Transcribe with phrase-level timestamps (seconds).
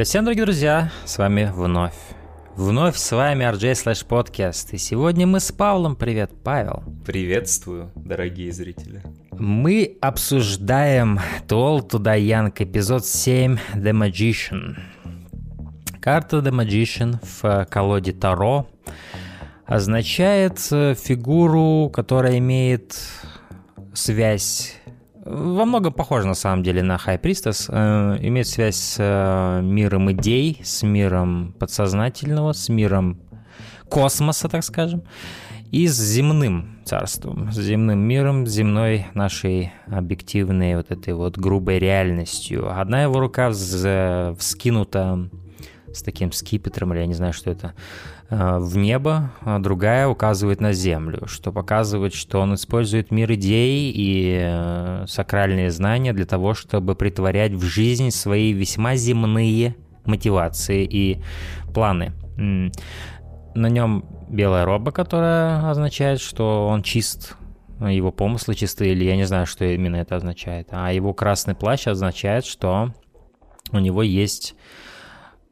[0.00, 1.92] Привет всем, дорогие друзья, с вами вновь.
[2.56, 4.68] Вновь с вами RJ Slash Podcast.
[4.72, 5.94] И сегодня мы с Павлом.
[5.94, 6.82] Привет, Павел.
[7.04, 9.02] Приветствую, дорогие зрители.
[9.32, 14.78] Мы обсуждаем to Young, эпизод 7 The Magician.
[16.00, 18.70] Карта The Magician в колоде Таро
[19.66, 22.96] означает фигуру, которая имеет
[23.92, 24.79] связь
[25.24, 27.66] во многом похоже на самом деле на High Priestess.
[27.68, 33.20] Э, имеет связь с э, миром идей, с миром подсознательного, с миром
[33.88, 35.02] космоса, так скажем,
[35.70, 41.78] и с земным царством, с земным миром, с земной нашей объективной вот этой вот грубой
[41.78, 42.70] реальностью.
[42.80, 45.28] Одна его рука вскинута
[45.92, 50.60] с таким скипетром, или я не знаю, что это, Э, в небо, а другая указывает
[50.60, 56.54] на землю, что показывает, что он использует мир идей и э, сакральные знания для того,
[56.54, 61.22] чтобы притворять в жизнь свои весьма земные мотивации и
[61.74, 62.12] планы.
[62.36, 67.36] На нем белая роба, которая означает, что он чист,
[67.80, 70.68] его помыслы чисты, или я не знаю, что именно это означает.
[70.70, 72.94] А его красный плащ означает, что
[73.72, 74.54] у него есть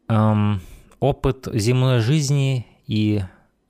[0.09, 0.61] эм,
[1.01, 3.23] опыт земной жизни и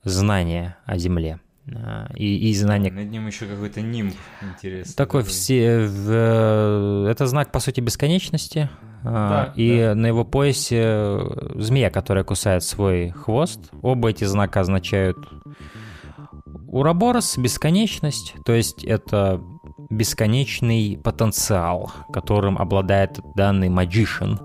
[0.03, 1.39] знания о Земле.
[1.71, 2.91] А, и, и знания...
[2.91, 4.95] Над ним еще какой-то нимб интересный.
[4.95, 5.79] Такой все...
[5.85, 8.69] В, это знак, по сути, бесконечности.
[9.03, 9.95] А, да, и да.
[9.95, 11.19] на его поясе
[11.55, 13.69] змея, которая кусает свой хвост.
[13.81, 15.17] Оба эти знака означают
[16.71, 19.41] Ураборос— бесконечность, то есть это
[19.89, 24.39] бесконечный потенциал, которым обладает данный магишен,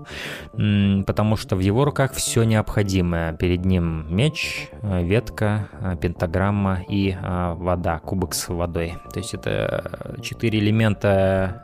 [1.05, 3.33] потому что в его руках все необходимое.
[3.33, 8.95] Перед ним меч, э, ветка, э, пентаграмма и э, вода, кубок с водой.
[9.13, 11.61] То есть это четыре элемента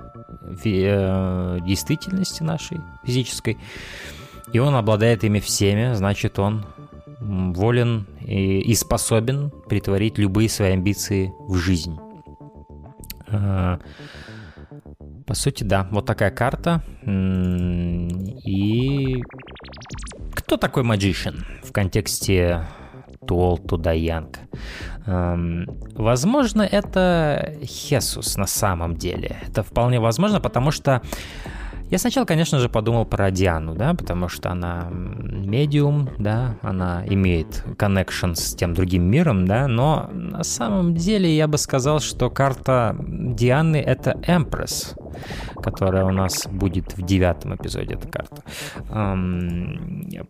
[0.63, 3.57] действительности нашей физической,
[4.53, 6.65] и он обладает ими всеми, значит он
[7.19, 11.99] волен и, и способен притворить любые свои амбиции в жизнь.
[15.25, 16.83] По сути, да, вот такая карта.
[18.45, 19.23] И
[20.33, 22.65] кто такой Magician в контексте
[23.25, 24.39] Туол Тудаянг?
[25.05, 29.37] Возможно, это Хесус на самом деле.
[29.47, 31.01] Это вполне возможно, потому что
[31.91, 37.65] я сначала, конечно же, подумал про Диану, да, потому что она медиум, да, она имеет
[37.77, 42.95] connection с тем другим миром, да, но на самом деле я бы сказал, что карта
[42.97, 44.97] Дианы— это Empress,
[45.61, 48.41] которая у нас будет в девятом эпизоде, эта карта.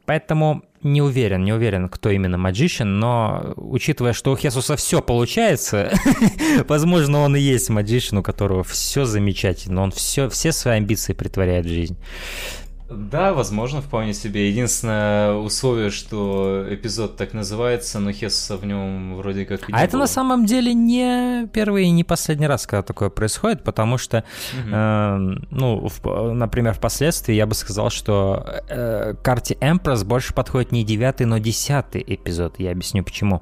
[0.05, 5.91] Поэтому не уверен, не уверен, кто именно Magician, но учитывая, что у Хесуса все получается,
[6.67, 11.65] возможно, он и есть Magician, у которого все замечательно, он все, все свои амбиции притворяет
[11.65, 11.97] в жизнь.
[12.91, 14.49] Да, возможно, вполне себе.
[14.49, 19.93] Единственное условие, что эпизод так называется, но Хесса в нем вроде как и А это
[19.93, 20.01] было.
[20.01, 24.69] на самом деле не первый и не последний раз, когда такое происходит, потому что, угу.
[24.73, 25.17] э,
[25.51, 31.25] ну, в, например, впоследствии я бы сказал, что э, карте Empress больше подходит не девятый,
[31.25, 32.55] но десятый эпизод.
[32.59, 33.41] Я объясню почему.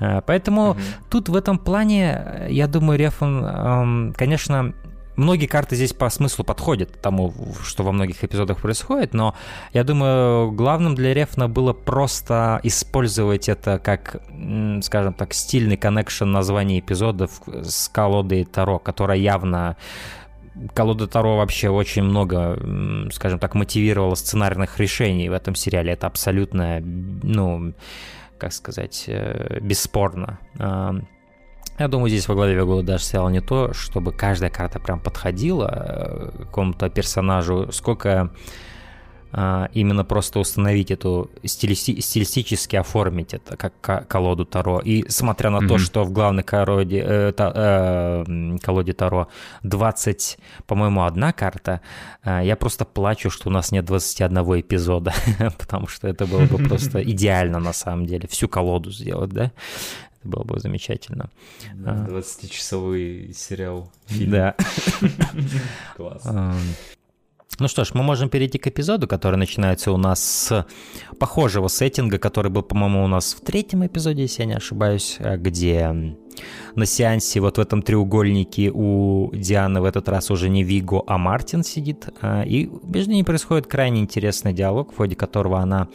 [0.00, 0.80] Э, поэтому угу.
[1.10, 4.74] тут в этом плане, я думаю, Рефон, э, конечно,
[5.16, 7.32] Многие карты здесь по смыслу подходят тому,
[7.64, 9.34] что во многих эпизодах происходит, но
[9.72, 14.22] я думаю, главным для Рефна было просто использовать это как,
[14.82, 19.76] скажем так, стильный коннекшн названий эпизодов с колодой Таро, которая явно
[20.74, 22.58] колода Таро вообще очень много,
[23.12, 25.92] скажем так, мотивировала сценарных решений в этом сериале.
[25.92, 27.74] Это абсолютно, ну,
[28.38, 30.38] как сказать, э, бесспорно.
[31.78, 35.70] Я думаю, здесь во главе угла даже стояло не то, чтобы каждая карта прям подходила
[35.70, 38.30] э, какому-то персонажу, сколько
[39.38, 44.80] а, именно просто установить эту стилисти- стилистически оформить это как колоду Таро.
[44.80, 45.68] И смотря на mm-hmm.
[45.68, 49.28] то, что в главной колоде, э, та, э, колоде Таро
[49.62, 51.82] 20, по-моему, одна карта,
[52.24, 55.12] э, я просто плачу, что у нас нет 21 эпизода,
[55.58, 59.52] потому что это было бы просто идеально на самом деле, всю колоду сделать, да?
[60.26, 61.30] Было бы замечательно.
[61.74, 63.32] 20-часовой а.
[63.32, 63.90] сериал.
[64.06, 64.30] Фильм.
[64.32, 64.56] Да.
[65.96, 66.26] Класс.
[67.58, 70.66] Ну что ж, мы можем перейти к эпизоду, который начинается у нас с
[71.18, 76.16] похожего сеттинга, который был, по-моему, у нас в третьем эпизоде, если я не ошибаюсь, где
[76.74, 81.16] на сеансе вот в этом треугольнике у Дианы в этот раз уже не Виго, а
[81.16, 82.08] Мартин сидит.
[82.20, 85.88] А, и между ними происходит крайне интересный диалог, в ходе которого она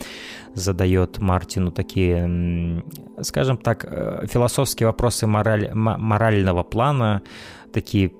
[0.55, 2.83] задает Мартину такие,
[3.21, 7.21] скажем так, э, философские вопросы мораль, морального плана,
[7.71, 8.11] такие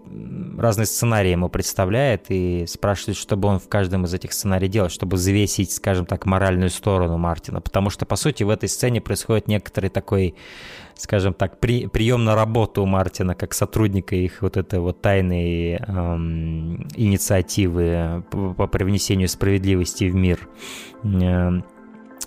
[0.58, 5.18] разные сценарии ему представляет и спрашивает, чтобы он в каждом из этих сценариев делал, чтобы
[5.18, 7.62] завесить, скажем так, моральную сторону Мартина.
[7.62, 10.36] Потому что, по сути, в этой сцене происходит некоторый такой,
[10.96, 15.76] скажем так, при, прием на работу у Мартина как сотрудника их вот этой вот тайной
[15.76, 20.48] эм, инициативы по, по привнесению справедливости в мир.
[21.04, 21.64] Эм,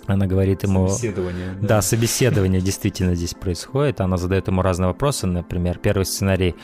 [0.07, 0.87] она говорит ему...
[0.87, 1.57] Собеседование.
[1.61, 1.67] Да.
[1.67, 4.01] да, собеседование действительно здесь происходит.
[4.01, 5.25] Она задает ему разные вопросы.
[5.27, 6.55] Например, первый сценарий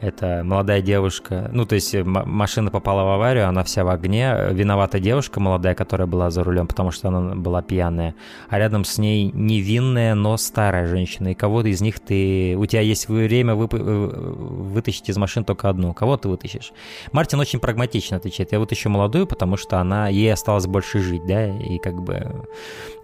[0.00, 4.34] это молодая девушка, ну, то есть э, машина попала в аварию, она вся в огне.
[4.50, 8.14] Виновата девушка молодая, которая была за рулем, потому что она была пьяная.
[8.48, 11.28] А рядом с ней невинная, но старая женщина.
[11.28, 12.56] И кого-то из них ты...
[12.56, 13.74] У тебя есть время вып...
[13.74, 15.92] Э, вытащить из машины только одну.
[15.92, 16.72] Кого ты вытащишь?
[17.12, 18.52] Мартин очень прагматично отвечает.
[18.52, 20.08] Я вытащу молодую, потому что она...
[20.08, 21.46] Ей осталось больше жить, да?
[21.46, 22.46] И как бы...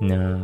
[0.00, 0.40] Э,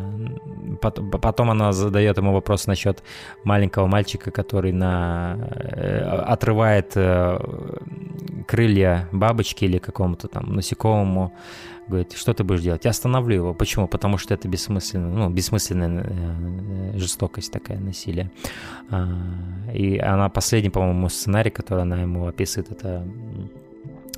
[0.81, 3.03] потом она задает ему вопрос насчет
[3.43, 5.39] маленького мальчика, который на
[6.43, 7.39] отрывает э,
[8.49, 11.33] крылья бабочки или какому-то там насекомому,
[11.87, 12.85] говорит, что ты будешь делать?
[12.85, 13.55] Я остановлю его.
[13.55, 13.87] Почему?
[13.87, 18.33] Потому что это бессмысленно, ну, бессмысленная э, жестокость такая, насилие.
[18.91, 19.09] А,
[19.73, 23.06] и она последний, по-моему, сценарий, который она ему описывает, это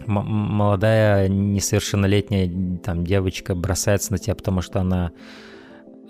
[0.07, 5.13] молодая несовершеннолетняя там девочка бросается на тебя, потому что она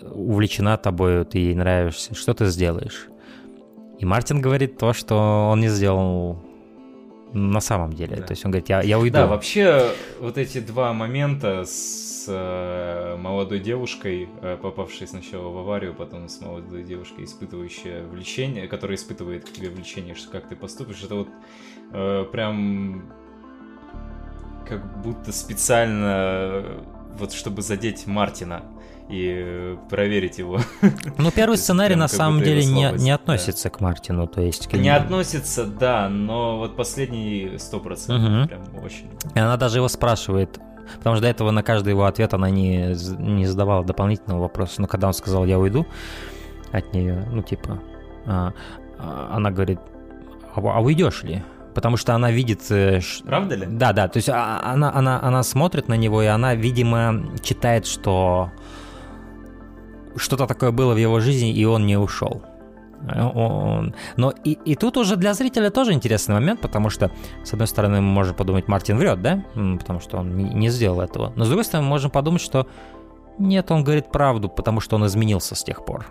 [0.02, 2.14] увлечена тобой, ты ей нравишься.
[2.14, 3.08] Что ты сделаешь?
[4.04, 6.38] И Мартин говорит то, что он не сделал
[7.32, 8.16] на самом деле.
[8.16, 8.22] Да.
[8.24, 9.14] То есть он говорит, я, я уйду.
[9.14, 15.94] Да, вообще вот эти два момента с э, молодой девушкой, э, попавшей сначала в аварию,
[15.94, 21.02] потом с молодой девушкой, испытывающей влечение, которая испытывает к тебе влечение, что как ты поступишь,
[21.02, 21.28] это вот
[21.92, 23.10] э, прям
[24.68, 26.62] как будто специально
[27.16, 28.64] вот чтобы задеть Мартина
[29.08, 30.60] и проверить его.
[31.18, 34.72] Ну, первый сценарий на самом деле не, не относится к Мартину, то есть...
[34.72, 39.08] Не относится, да, но вот последний сто процентов прям очень.
[39.34, 40.58] И она даже его спрашивает,
[40.98, 44.80] потому что до этого на каждый его ответ она не, не задавала дополнительного вопроса.
[44.80, 45.86] Но когда он сказал «я уйду»
[46.72, 47.80] от нее, ну, типа,
[48.26, 48.52] а,
[48.98, 49.78] а, она говорит
[50.54, 51.42] «а, а уйдешь ли?»
[51.74, 52.70] потому что она видит...
[52.70, 53.66] Э, Правда ли?
[53.66, 58.52] Да, да, то есть она, она, она смотрит на него, и она, видимо, читает, что
[60.16, 62.43] что-то такое было в его жизни, и он не ушел.
[63.12, 63.94] Он...
[64.16, 67.11] Но и, и тут уже для зрителя тоже интересный момент, потому что,
[67.43, 69.44] с одной стороны, мы можем подумать, Мартин врет, да?
[69.55, 71.32] Потому что он не, сделал этого.
[71.37, 72.66] Но с другой стороны, мы можем подумать, что
[73.38, 76.06] нет, он говорит правду, потому что он изменился с тех пор.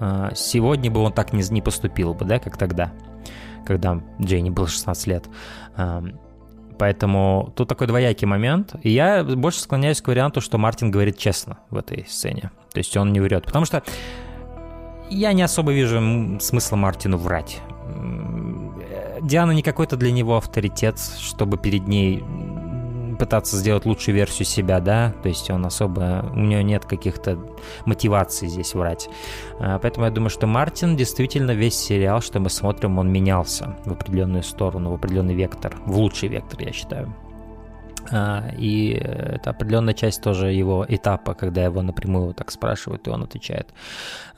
[0.00, 2.92] А, сегодня бы он так не, не поступил бы, да, как тогда,
[3.64, 5.28] когда Джейни был 16 лет.
[6.76, 8.74] Поэтому тут такой двоякий момент.
[8.82, 12.50] И я больше склоняюсь к варианту, что Мартин говорит честно в этой сцене.
[12.74, 13.44] То есть он не врет.
[13.44, 13.82] Потому что
[15.08, 17.60] я не особо вижу смысла Мартину врать.
[19.22, 22.22] Диана не какой-то для него авторитет, чтобы перед ней
[23.18, 27.38] пытаться сделать лучшую версию себя, да, то есть он особо, у него нет каких-то
[27.84, 29.08] мотиваций здесь врать.
[29.60, 33.92] А, поэтому я думаю, что Мартин действительно весь сериал, что мы смотрим, он менялся в
[33.92, 37.14] определенную сторону, в определенный вектор, в лучший вектор, я считаю.
[38.10, 43.22] А, и это определенная часть тоже его этапа, когда его напрямую так спрашивают, и он
[43.22, 43.68] отвечает.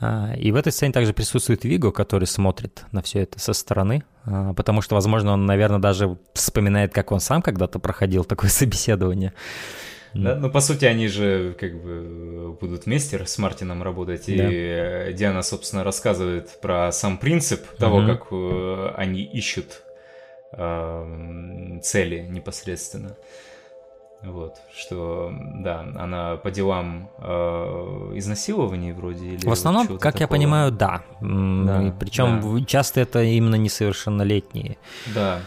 [0.00, 4.04] А, и в этой сцене также присутствует Виго, который смотрит на все это со стороны,
[4.24, 9.32] а, потому что, возможно, он, наверное, даже вспоминает, как он сам когда-то проходил такое собеседование.
[10.14, 14.48] Да, ну, по сути, они же как бы будут вместе с Мартином работать, да.
[14.50, 18.06] и Диана, собственно, рассказывает про сам принцип того, угу.
[18.06, 19.82] как э, они ищут
[20.52, 23.16] э, цели непосредственно.
[24.22, 30.22] Вот, что, да, она по делам э, изнасилований вроде или В основном, как такого.
[30.22, 31.04] я понимаю, да.
[31.20, 32.64] да Причем да.
[32.64, 34.78] часто это именно несовершеннолетние.
[35.14, 35.40] Да,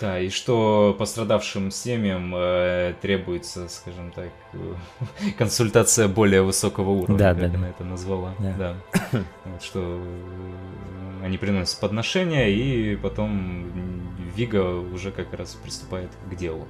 [0.00, 4.30] да, и что пострадавшим семьям э, требуется, скажем так,
[5.38, 7.68] консультация более высокого уровня, да, как да, она да.
[7.68, 8.34] это назвала.
[8.38, 8.54] Да.
[8.58, 9.20] да.
[9.44, 13.70] Вот, что э, они приносят подношения, и потом
[14.34, 16.66] Вига уже как раз приступает к делу.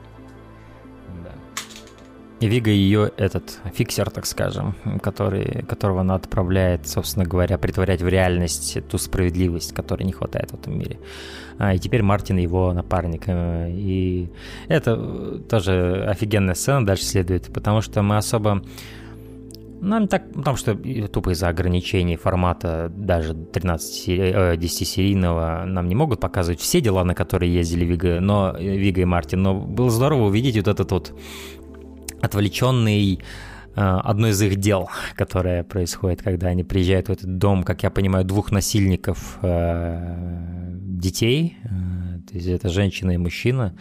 [2.41, 8.09] И Вига ее этот фиксер, так скажем, который, которого она отправляет, собственно говоря, притворять в
[8.09, 10.99] реальность ту справедливость, которой не хватает в этом мире.
[11.59, 13.25] А, и теперь Мартин его напарник.
[13.27, 14.31] Э, и
[14.69, 18.63] это тоже офигенная сцена дальше следует, потому что мы особо
[19.83, 20.75] Ну, так, потому что
[21.09, 27.53] тупо из-за ограничений формата даже 13 10-серийного нам не могут показывать все дела, на которые
[27.53, 29.43] ездили Вига, но, Вига и Мартин.
[29.43, 31.19] Но было здорово увидеть вот этот вот
[32.21, 33.21] отвлеченный
[33.75, 38.25] одно из их дел, которое происходит, когда они приезжают в этот дом, как я понимаю,
[38.25, 41.57] двух насильников детей,
[42.29, 43.75] то есть это женщина и мужчина,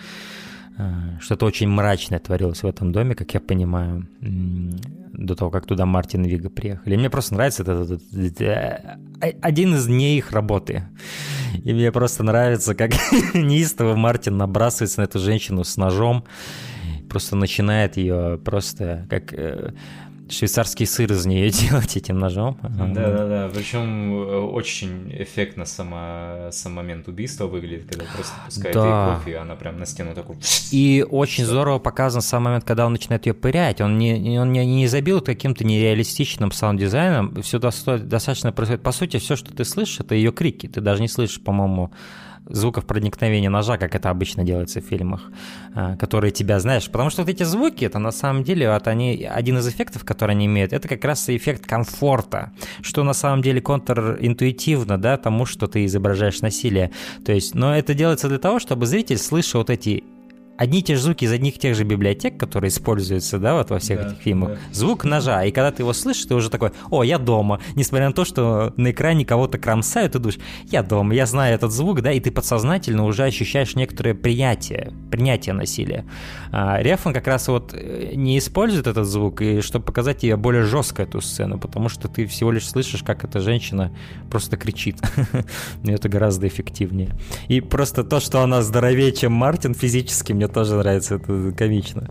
[1.20, 4.08] что-то очень мрачное творилось в этом доме, как я понимаю,
[5.20, 6.94] до того, как туда Мартин и Вига приехали.
[6.94, 9.00] И мне просто нравится этот, этот, этот, этот
[9.42, 10.84] один из дней их работы.
[11.64, 12.92] И мне просто нравится, как
[13.34, 16.24] неистово Мартин набрасывается на эту женщину с ножом,
[17.10, 19.74] просто начинает ее просто как э,
[20.32, 22.58] швейцарский сыр из нее делать этим ножом.
[22.62, 28.86] Да-да-да, причем э, очень эффектно сама, сам момент убийства выглядит, когда просто пускает да.
[28.86, 30.38] ей кофе, и она прям на стену такой...
[30.72, 33.82] И очень здорово показан сам момент, когда он начинает ее пырять.
[33.82, 38.84] Он не, он не, не забил каким-то нереалистичным саунд-дизайном, все достаточно происходит.
[38.84, 40.68] По сути, все, что ты слышишь, это ее крики.
[40.68, 41.92] Ты даже не слышишь, по-моему,
[42.50, 45.32] звуков проникновения ножа, как это обычно делается в фильмах,
[45.74, 49.24] а, которые тебя, знаешь, потому что вот эти звуки, это на самом деле, вот они,
[49.24, 52.52] один из эффектов, который они имеют, это как раз эффект комфорта,
[52.82, 56.92] что на самом деле контринтуитивно, да, тому, что ты изображаешь насилие.
[57.26, 60.04] То есть, но это делается для того, чтобы зритель слышал вот эти
[60.60, 63.70] одни и те же звуки из одних и тех же библиотек, которые используются, да, вот
[63.70, 64.50] во всех да, этих фильмах.
[64.50, 64.58] Да.
[64.74, 67.62] Звук ножа, и когда ты его слышишь, ты уже такой, о, я дома.
[67.76, 71.72] Несмотря на то, что на экране кого-то кромсают, ты думаешь, я дома, я знаю этот
[71.72, 76.06] звук, да, и ты подсознательно уже ощущаешь некоторое принятие, принятие насилия.
[76.52, 80.64] А Рефан как раз вот э, не использует этот звук, и чтобы показать тебе более
[80.64, 83.94] жестко эту сцену, потому что ты всего лишь слышишь, как эта женщина
[84.30, 84.98] просто кричит.
[85.86, 87.12] Это гораздо эффективнее.
[87.48, 92.10] И просто то, что она здоровее, чем Мартин физически, мне тоже нравится, это комично.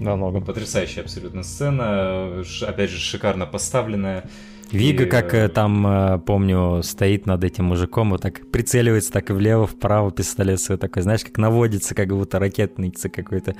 [0.00, 0.40] Намного.
[0.40, 4.24] Потрясающая абсолютно сцена, опять же, шикарно поставленная.
[4.72, 5.06] Вига, и...
[5.06, 9.66] как э, там, э, помню, стоит над этим мужиком, вот так прицеливается так и влево,
[9.66, 13.54] вправо пистолет свой такой, знаешь, как наводится, как будто ракетница какой-то.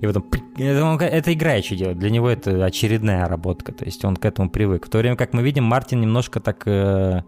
[0.00, 0.24] И потом...
[0.56, 4.86] Это, это играючи делает, для него это очередная работка, то есть он к этому привык.
[4.86, 6.62] В то время как мы видим, Мартин немножко так...
[6.66, 7.22] Э,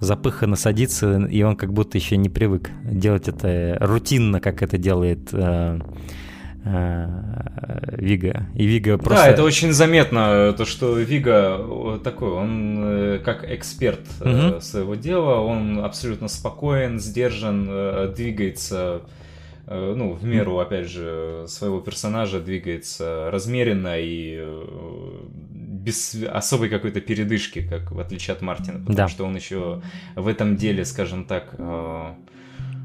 [0.00, 5.28] запыханно садится, и он как будто еще не привык делать это рутинно, как это делает
[5.32, 5.78] э,
[6.64, 8.46] э, Вига.
[8.54, 9.24] И Вига просто...
[9.24, 14.60] Да, это очень заметно, то, что Вига такой, он э, как эксперт угу.
[14.60, 19.02] своего дела, он абсолютно спокоен, сдержан, двигается
[19.70, 24.44] ну, в меру, опять же, своего персонажа двигается размеренно и
[25.80, 29.08] без особой какой-то передышки, как в отличие от Мартина, потому да.
[29.08, 29.82] что он еще
[30.14, 32.14] в этом деле, скажем так, э,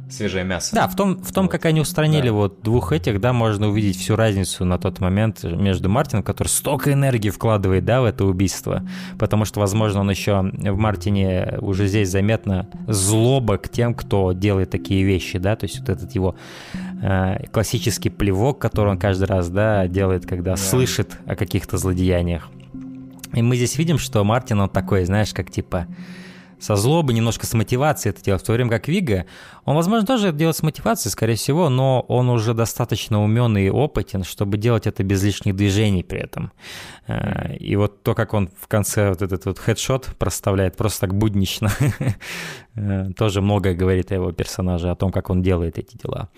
[0.09, 0.75] свежее мясо.
[0.75, 1.51] Да, в том, в том вот.
[1.51, 2.33] как они устранили да.
[2.33, 6.93] вот двух этих, да, можно увидеть всю разницу на тот момент между Мартином, который столько
[6.93, 8.83] энергии вкладывает, да, в это убийство,
[9.17, 14.69] потому что, возможно, он еще в Мартине уже здесь заметно злоба к тем, кто делает
[14.69, 16.35] такие вещи, да, то есть вот этот его
[17.01, 20.57] э, классический плевок, который он каждый раз, да, делает, когда да.
[20.57, 22.49] слышит о каких-то злодеяниях.
[23.33, 25.87] И мы здесь видим, что Мартин, он такой, знаешь, как типа
[26.59, 29.25] со злобы, немножко с мотивацией это делает, в то время как Вига,
[29.65, 33.69] он, возможно, тоже это делает с мотивацией, скорее всего, но он уже достаточно умен и
[33.69, 36.51] опытен, чтобы делать это без лишних движений при этом.
[37.07, 41.15] Э, и вот то, как он в конце вот этот вот хедшот проставляет, просто так
[41.15, 41.71] буднично,
[43.15, 46.29] тоже многое говорит о его персонаже, о том, как он делает эти дела.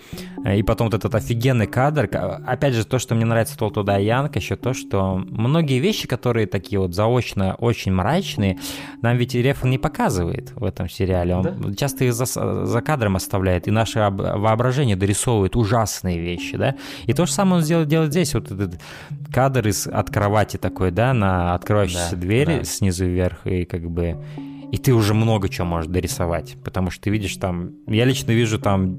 [0.44, 2.08] Э, и потом вот этот офигенный кадр,
[2.46, 6.46] опять же, то, что мне нравится Тол туда Янг, еще то, что многие вещи, которые
[6.46, 8.58] такие вот заочно очень мрачные,
[9.02, 11.34] нам ведь Рефан не показывает в этом сериале.
[11.34, 11.74] Он да?
[11.74, 16.76] часто их за, за кадром оставляет, и наше воображение дорисовывает ужасные вещи, да.
[17.06, 18.80] И то же самое он сделает, делает здесь, вот этот
[19.32, 22.64] кадр из, от кровати такой, да, на открывающейся да, двери да.
[22.64, 24.16] снизу вверх, и как бы...
[24.70, 27.72] И ты уже много чего можешь дорисовать, потому что ты видишь там...
[27.86, 28.98] Я лично вижу там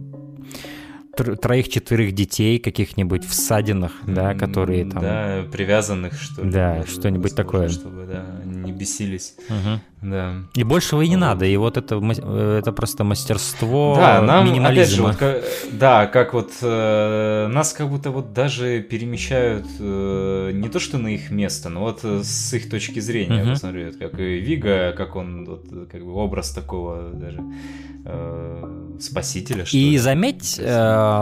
[1.16, 5.02] троих-четверых детей каких-нибудь в садинах, да, которые там...
[5.02, 6.52] Да, привязанных, что ли.
[6.52, 7.70] Да, что-нибудь такое.
[7.70, 9.36] Чтобы, да, не бесились.
[9.50, 9.82] Угу.
[10.02, 10.36] Да.
[10.56, 11.22] И большего и не вот.
[11.22, 14.66] надо, и вот это, это просто мастерство да, нам.
[14.66, 20.52] Опять же, вот, как, да, как вот э, нас как будто вот даже перемещают э,
[20.54, 23.52] не то что на их место, но вот э, с их точки зрения, угу.
[23.52, 27.44] посмотрю, как и Вига, как он, вот, как бы образ такого даже
[28.06, 29.66] э, спасителя.
[29.66, 29.98] Что и ли.
[29.98, 30.64] заметь, э,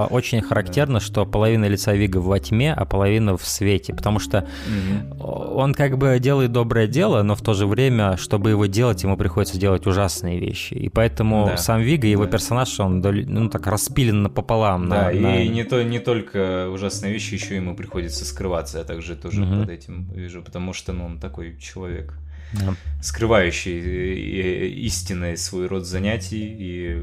[0.10, 5.28] очень характерно, что половина лица Вига во тьме, а половина в свете, потому что угу.
[5.28, 9.18] он как бы делает доброе дело, но в то же время, чтобы его делать, ему
[9.18, 10.74] приходится делать ужасные вещи.
[10.74, 11.58] И поэтому да.
[11.58, 12.32] сам Вига, его да.
[12.32, 14.90] персонаж, он ну, так распилен напополам.
[14.90, 15.46] Да, на, и на...
[15.48, 18.80] не, то, не только ужасные вещи, еще ему приходится скрываться.
[18.80, 19.62] Я также тоже угу.
[19.62, 22.14] под этим вижу, потому что ну, он такой человек
[22.54, 22.76] да.
[23.02, 27.02] скрывающий э, истинный свой род занятий, и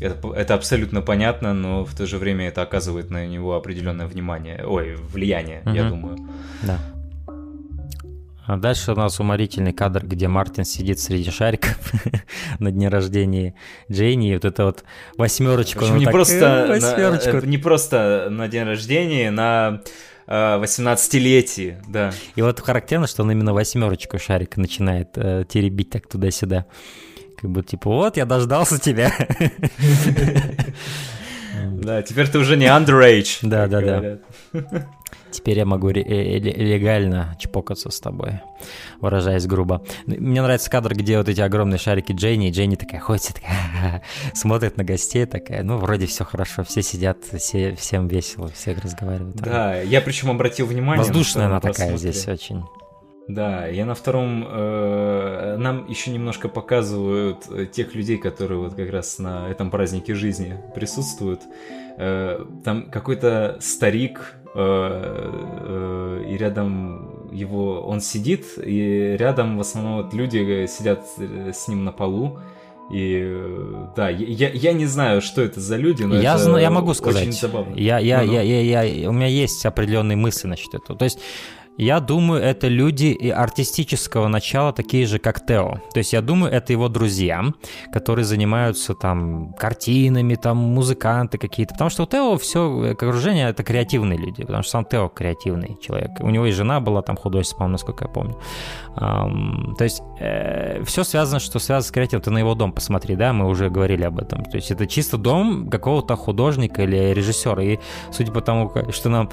[0.00, 4.64] это, это абсолютно понятно, но в то же время это оказывает на него определенное внимание,
[4.64, 5.74] ой, влияние, угу.
[5.74, 6.18] я думаю.
[6.62, 6.78] Да.
[8.46, 11.78] А дальше у нас уморительный кадр, где Мартин сидит среди шариков
[12.58, 13.54] на дне рождения
[13.90, 14.84] Джейни, и вот это вот
[15.16, 15.86] восьмерочку.
[15.86, 17.36] не, так, просто э, восьмерочку.
[17.36, 19.80] На, не просто на день рождения, на
[20.26, 22.12] 18-летии, да.
[22.34, 26.66] И вот характерно, что он именно восьмерочку шарика начинает э, теребить так туда-сюда.
[27.36, 29.12] Как бы типа, вот, я дождался тебя.
[31.72, 33.38] Да, теперь ты уже не underage.
[33.42, 34.88] Да, да, да.
[35.34, 38.40] Теперь я могу э, легально чпокаться с тобой,
[39.00, 39.82] выражаясь грубо.
[40.06, 44.76] Мне нравится кадр, где вот эти огромные шарики Дженни, и Дженни такая ходит, такая, смотрит
[44.76, 49.34] на гостей, такая, ну, вроде все хорошо, все сидят, все, всем весело, все разговаривают.
[49.34, 51.04] Да, я причем обратил внимание...
[51.04, 52.62] Воздушная она такая здесь очень.
[53.26, 54.46] Да, я на втором...
[54.46, 60.14] Э, нам еще немножко показывают э, тех людей, которые вот как раз на этом празднике
[60.14, 61.40] жизни присутствуют.
[61.96, 67.80] Э, там какой-то старик, э, э, и рядом его...
[67.86, 72.40] Он сидит, и рядом в основном вот люди сидят э, с ним на полу.
[72.92, 76.60] И э, да, я, я не знаю, что это за люди, но я это знаю,
[76.60, 77.22] я могу сказать.
[77.22, 77.74] очень забавно.
[77.74, 80.98] Я, я, ну, я, я, я, у меня есть определенные мысли насчет этого.
[80.98, 81.18] То есть
[81.76, 85.80] я думаю, это люди и артистического начала, такие же, как Тео.
[85.92, 87.44] То есть я думаю, это его друзья,
[87.92, 91.74] которые занимаются там картинами, там музыканты какие-то.
[91.74, 96.10] Потому что у Тео все окружение это креативные люди, потому что сам Тео креативный человек.
[96.20, 98.38] У него и жена была там художество, по насколько я помню.
[98.96, 102.22] То есть э, все связано, что связано с креативом.
[102.22, 104.44] Ты на его дом посмотри, да, мы уже говорили об этом.
[104.44, 107.62] То есть это чисто дом какого-то художника или режиссера.
[107.62, 107.78] И
[108.12, 109.30] судя по тому, что нам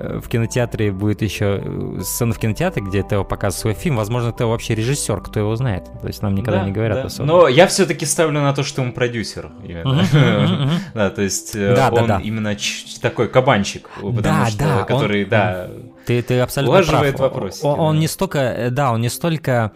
[0.00, 3.96] в кинотеатре будет еще э, сцена в кинотеатре, где Тео показывает свой фильм.
[3.96, 5.84] Возможно, Тео вообще режиссер, кто его знает.
[6.00, 7.04] То есть нам никогда да, не говорят да.
[7.04, 7.26] особо.
[7.26, 9.50] Но я все-таки ставлю на то, что он продюсер.
[10.94, 12.56] Да, то есть э, он именно
[13.00, 15.68] такой кабанчик, потому что который, да,
[16.06, 17.18] ты, ты абсолютно прав.
[17.18, 17.60] вопрос.
[17.62, 19.72] Он не столько, э, да, он не столько Э,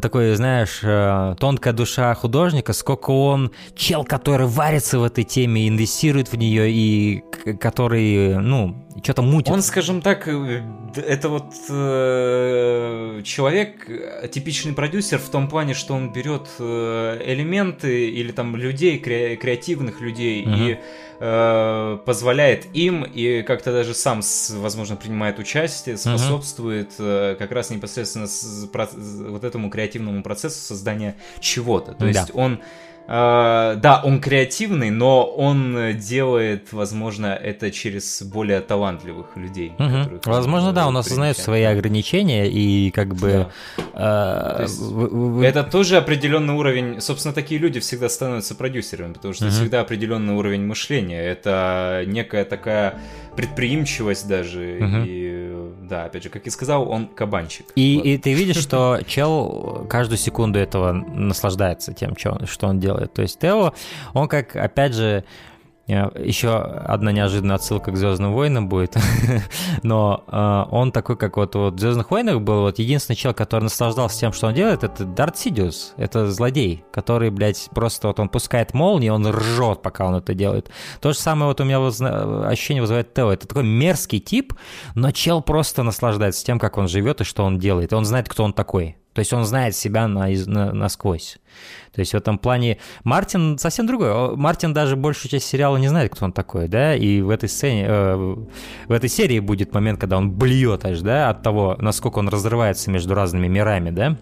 [0.00, 6.28] такой, знаешь, э, тонкая душа художника, сколько он чел, который варится в этой теме, инвестирует
[6.28, 7.24] в нее и
[7.60, 9.52] который, ну, что-то мутит.
[9.52, 10.62] Он, скажем так, э,
[10.96, 13.86] это вот э, человек,
[14.30, 20.44] типичный продюсер в том плане, что он берет элементы или там людей, кре- креативных людей
[20.44, 20.54] угу.
[20.54, 20.78] и
[21.20, 28.26] э, позволяет им и как-то даже сам, возможно, принимает участие, способствует э, как раз непосредственно
[28.26, 31.92] с, про, вот этому креативному процессу создания чего-то.
[31.92, 32.08] То да.
[32.08, 32.60] есть он
[33.08, 39.72] да, он креативный, но он делает, возможно, это через более талантливых людей.
[39.78, 40.20] Угу.
[40.26, 43.46] Возможно, да, он осознает свои ограничения и как бы...
[43.94, 44.58] Да.
[44.60, 45.44] Есть, вы...
[45.46, 47.00] Это тоже определенный уровень...
[47.00, 49.52] Собственно, такие люди всегда становятся продюсерами, потому что угу.
[49.52, 51.22] всегда определенный уровень мышления.
[51.22, 52.98] Это некая такая
[53.36, 54.78] предприимчивость даже.
[54.80, 55.04] Угу.
[55.06, 55.27] И
[55.88, 57.66] да, опять же, как и сказал, он кабанчик.
[57.74, 58.06] И, вот.
[58.06, 63.12] и ты видишь, что чел каждую секунду этого наслаждается тем, что, он делает.
[63.12, 63.72] То есть Тео,
[64.12, 65.24] он как, опять же,
[65.88, 68.94] Еще одна неожиданная отсылка к Звездным войнам будет,
[69.82, 73.64] но э, он такой, как вот, вот в Звездных войнах был, вот единственный человек, который
[73.64, 78.28] наслаждался тем, что он делает, это Дарт Сидиус, это злодей, который, блядь, просто вот он
[78.28, 80.70] пускает молнии, он ржет, пока он это делает.
[81.00, 81.78] То же самое вот у меня
[82.46, 84.52] ощущение вызывает Тео, это такой мерзкий тип,
[84.94, 88.44] но чел просто наслаждается тем, как он живет и что он делает, он знает, кто
[88.44, 88.98] он такой.
[89.14, 91.38] То есть он знает себя на, на, насквозь.
[91.98, 94.36] То есть в этом плане Мартин совсем другой.
[94.36, 97.86] Мартин даже большую часть сериала не знает, кто он такой, да, и в этой сцене,
[97.88, 98.36] э,
[98.86, 102.92] в этой серии будет момент, когда он блюет аж, да, от того, насколько он разрывается
[102.92, 104.16] между разными мирами, да.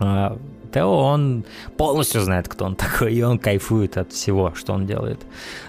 [0.00, 0.38] А,
[0.74, 1.44] Тео, он
[1.76, 5.20] полностью знает, кто он такой, и он кайфует от всего, что он делает.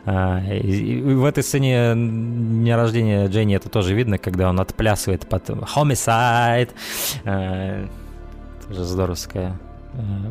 [0.05, 6.71] А, в этой сцене дня рождения Дженни это тоже видно, когда он отплясывает под homicide.
[7.23, 7.87] А,
[8.67, 9.59] тоже здоровская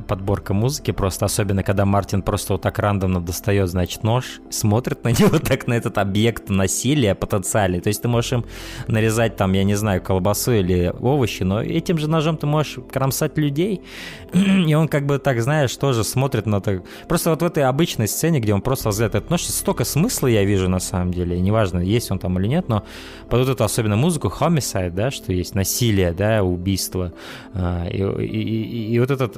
[0.07, 5.09] подборка музыки, просто особенно, когда Мартин просто вот так рандомно достает, значит, нож, смотрит на
[5.19, 7.81] него так, на этот объект насилия потенциальный.
[7.81, 8.45] То есть ты можешь им
[8.87, 13.37] нарезать там, я не знаю, колбасу или овощи, но этим же ножом ты можешь кромсать
[13.39, 13.83] людей.
[14.33, 16.83] И он как бы так, знаешь, тоже смотрит на так.
[17.09, 20.45] Просто вот в этой обычной сцене, где он просто взгляд этот нож, столько смысла я
[20.45, 21.41] вижу на самом деле.
[21.41, 22.85] Неважно, есть он там или нет, но
[23.29, 27.13] под вот эту особенно музыку homicide, да, что есть насилие, да, убийство.
[27.55, 29.29] А, и, и, и, и вот это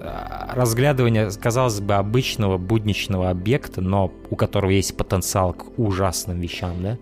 [0.52, 6.98] разглядывание, казалось бы, обычного будничного объекта, но у которого есть потенциал к ужасным вещам, да?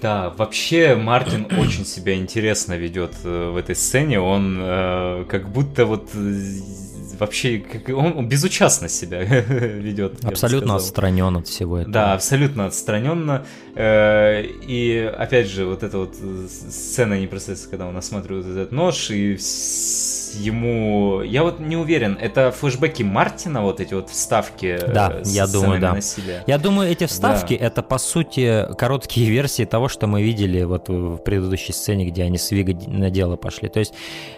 [0.00, 4.20] Да, вообще Мартин очень себя интересно ведет э, в этой сцене.
[4.20, 6.10] Он э, как будто вот
[7.18, 10.24] вообще как, он безучастно себя ведет.
[10.24, 11.92] Абсолютно отстранен от всего этого.
[11.92, 13.44] Да, абсолютно отстраненно.
[13.74, 16.14] Э, и опять же, вот эта вот
[16.48, 19.36] сцена непосредственно, когда он осматривает этот нож, и
[20.36, 21.22] ему...
[21.22, 25.94] Я вот не уверен, это флешбеки Мартина, вот эти вот вставки Да, я думаю, да.
[25.94, 26.44] Насилия.
[26.46, 27.66] Я думаю, эти вставки да.
[27.66, 32.38] это, по сути, короткие версии того, что мы видели вот в предыдущей сцене, где они
[32.38, 33.68] с Вига на дело пошли.
[33.68, 33.94] То есть,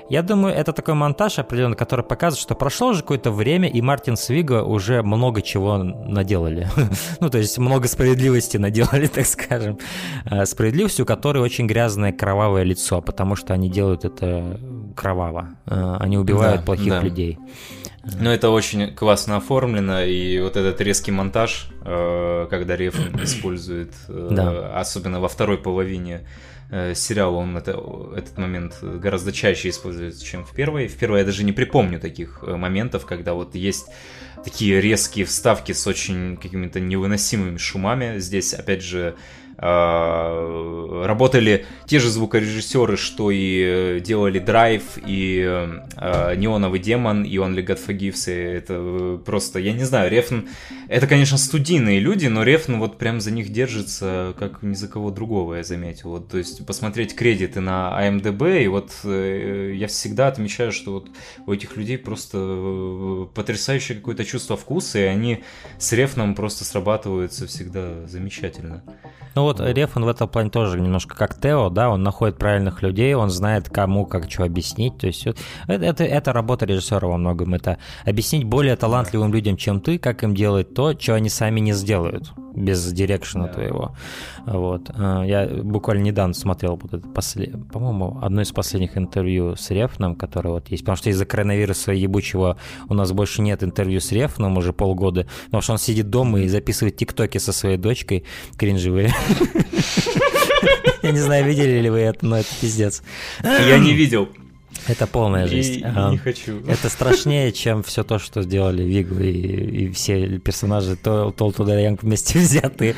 [0.09, 4.17] я думаю, это такой монтаж определенный, который показывает, что прошло уже какое-то время, и Мартин
[4.17, 6.69] с Вига уже много чего наделали.
[7.21, 9.79] ну, то есть, много справедливости наделали, так скажем.
[10.25, 14.59] А, справедливостью, у которой очень грязное кровавое лицо, потому что они делают это
[14.99, 15.49] кроваво.
[15.67, 17.01] А, они убивают да, плохих да.
[17.01, 17.39] людей.
[18.21, 24.29] Ну, это очень классно оформлено, и вот этот резкий монтаж, э, когда Рефн использует, э,
[24.31, 24.81] да.
[24.81, 26.27] особенно во второй половине
[26.71, 27.81] э, сериала, он это,
[28.17, 30.89] этот момент гораздо чаще использует, чем в первой.
[30.89, 33.89] В первой я даже не припомню таких моментов, когда вот есть
[34.43, 38.19] такие резкие вставки с очень какими-то невыносимыми шумами.
[38.19, 39.15] Здесь, опять же,
[39.59, 47.67] работали те же звукорежиссеры, что и э, делали Драйв, и э, Неоновый демон, и Only
[47.67, 48.31] God Forgives.
[48.31, 50.49] Это просто, я не знаю, Рефн...
[50.89, 55.11] Это, конечно, студийные люди, но Рефн вот прям за них держится, как ни за кого
[55.11, 56.11] другого, я заметил.
[56.11, 61.09] Вот, то есть посмотреть кредиты на IMDb, и вот э, я всегда отмечаю, что вот
[61.47, 65.43] у этих людей просто потрясающее какое-то чувство вкуса, и они
[65.79, 68.85] с Рефном просто срабатываются всегда замечательно.
[69.35, 73.15] Ну вот Рефан в этом плане тоже немножко как Тео, да, он находит правильных людей,
[73.15, 74.99] он знает, кому как что объяснить.
[74.99, 77.55] То есть это, это, это работа режиссера во многом.
[77.55, 81.73] Это объяснить более талантливым людям, чем ты, как им делать то, что они сами не
[81.73, 83.55] сделают без дирекшена yeah.
[83.55, 83.95] твоего.
[84.47, 84.91] Вот.
[84.95, 87.55] А, я буквально недавно смотрел вот это послед...
[87.71, 90.83] по-моему, одно из последних интервью с Рефном, которое вот есть.
[90.83, 92.59] Потому что из-за коронавируса ебучего
[92.89, 96.49] у нас больше нет интервью с Рефном уже полгода, потому что он сидит дома и
[96.49, 98.25] записывает тиктоки со своей дочкой
[98.57, 99.13] кринжевые.
[101.03, 103.03] Я не знаю, видели ли вы это, но это пиздец.
[103.43, 104.29] Я не видел.
[104.87, 105.79] Это полная жесть.
[105.79, 106.61] И, а, не хочу.
[106.67, 111.79] Это страшнее, чем все то, что сделали Вигу и, и все персонажи то, Тол Туда
[111.79, 112.95] Янг вместе взятые.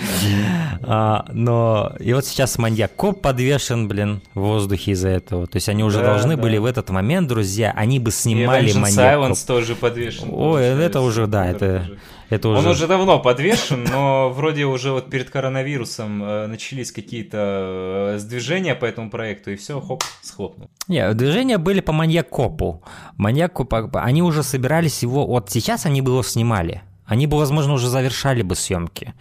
[0.82, 5.46] а, но и вот сейчас маньяк Коп подвешен, блин, в воздухе из-за этого.
[5.46, 6.42] То есть они уже да, должны да.
[6.42, 10.28] были в этот момент, друзья, они бы снимали маньяк Silence тоже подвешен.
[10.30, 11.84] Ой, это уже, да, это...
[11.86, 11.98] Уже.
[12.30, 12.58] Это уже...
[12.60, 18.76] Он уже давно подвешен, но вроде уже вот перед коронавирусом э, начались какие-то э, сдвижения
[18.76, 20.70] по этому проекту, и все, хоп, схлопнул.
[20.86, 22.82] Не, движения были по маньяк-копу.
[23.16, 23.60] Маньяк
[23.94, 26.82] они уже собирались его, вот сейчас они бы его снимали.
[27.04, 29.12] Они бы, возможно, уже завершали бы съемки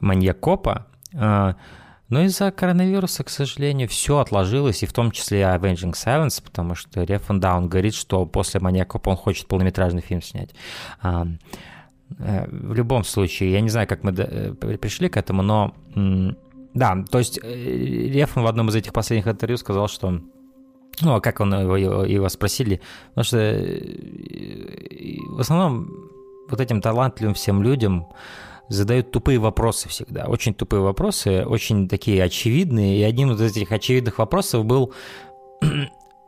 [0.00, 0.86] маньяк-копа.
[1.12, 1.54] Э,
[2.08, 6.74] но из-за коронавируса, к сожалению, все отложилось, и в том числе и Avenging Silence, потому
[6.74, 10.50] что Рефан, да, он говорит, что после Маньякопа он хочет полнометражный фильм снять.
[12.18, 15.74] Э, в любом случае, я не знаю, как мы э, пришли к этому, но
[16.74, 17.54] да, то есть э,
[18.08, 20.20] Рефан в одном из этих последних интервью сказал, что
[21.00, 23.38] ну, а как он его, его спросили, потому что
[25.30, 25.90] в основном
[26.48, 28.06] вот этим талантливым всем людям
[28.68, 34.18] задают тупые вопросы всегда, очень тупые вопросы, очень такие очевидные, и одним из этих очевидных
[34.18, 34.92] вопросов был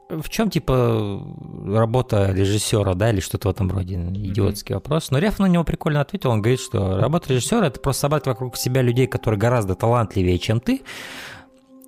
[0.09, 1.21] в чем, типа,
[1.66, 4.77] работа режиссера, да, или что-то в этом роде, идиотский mm-hmm.
[4.77, 5.11] вопрос.
[5.11, 8.57] Но Реф на него прикольно ответил, он говорит, что работа режиссера— это просто собрать вокруг
[8.57, 10.83] себя людей, которые гораздо талантливее, чем ты,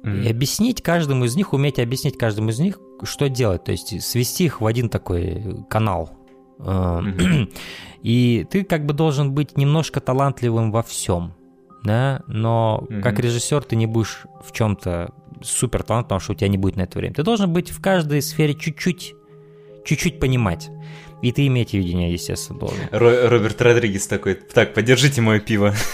[0.03, 0.25] mm-hmm.
[0.25, 4.47] и объяснить каждому из них, уметь объяснить каждому из них, что делать, то есть свести
[4.47, 6.11] их в один такой канал.
[6.59, 7.53] Mm-hmm.
[8.03, 11.35] И ты как бы должен быть немножко талантливым во всем,
[11.85, 13.03] да, но mm-hmm.
[13.03, 15.13] как режиссер ты не будешь в чем-то
[15.43, 17.15] супер талант, потому что у тебя не будет на это время.
[17.15, 19.15] Ты должен быть в каждой сфере чуть-чуть,
[19.85, 20.71] чуть-чуть понимать.
[21.23, 22.85] И ты иметь видение, естественно, должен.
[22.93, 25.75] Ро- Роберт Родригес такой, так, подержите мое пиво.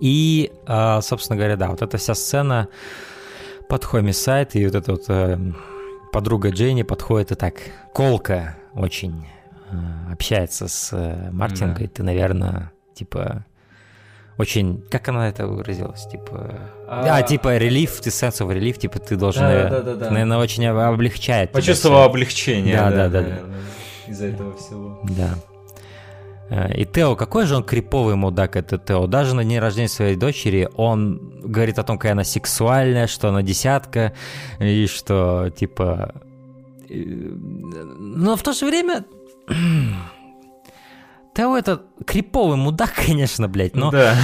[0.00, 2.68] И, а, собственно говоря, да, вот эта вся сцена
[3.68, 5.38] под Homicide, и вот эта вот э,
[6.12, 7.54] подруга Дженни подходит и так,
[7.94, 9.24] колка, очень
[9.70, 12.72] э, общается с э, маркетингом, ты, наверное,
[13.02, 13.44] типа
[14.38, 18.98] очень, как она это выразилась, типа, а, а типа релиф, ты sense of relief, типа
[18.98, 20.10] ты должен, да, да, да, да.
[20.10, 21.52] наверное, очень облегчает.
[21.52, 23.38] Почувствовал облегчение, да, да, да, да,
[24.06, 25.00] из-за этого всего.
[25.16, 25.34] Да.
[26.48, 29.06] Э, и Тео, какой же он криповый мудак, этот Тео.
[29.06, 33.42] Даже на день рождения своей дочери он говорит о том, какая она сексуальная, что она
[33.42, 34.12] десятка,
[34.58, 36.14] и что, типа...
[36.88, 39.04] Э, но в то же время...
[41.34, 44.16] Тео это криповый мудак, конечно, блядь, но, да.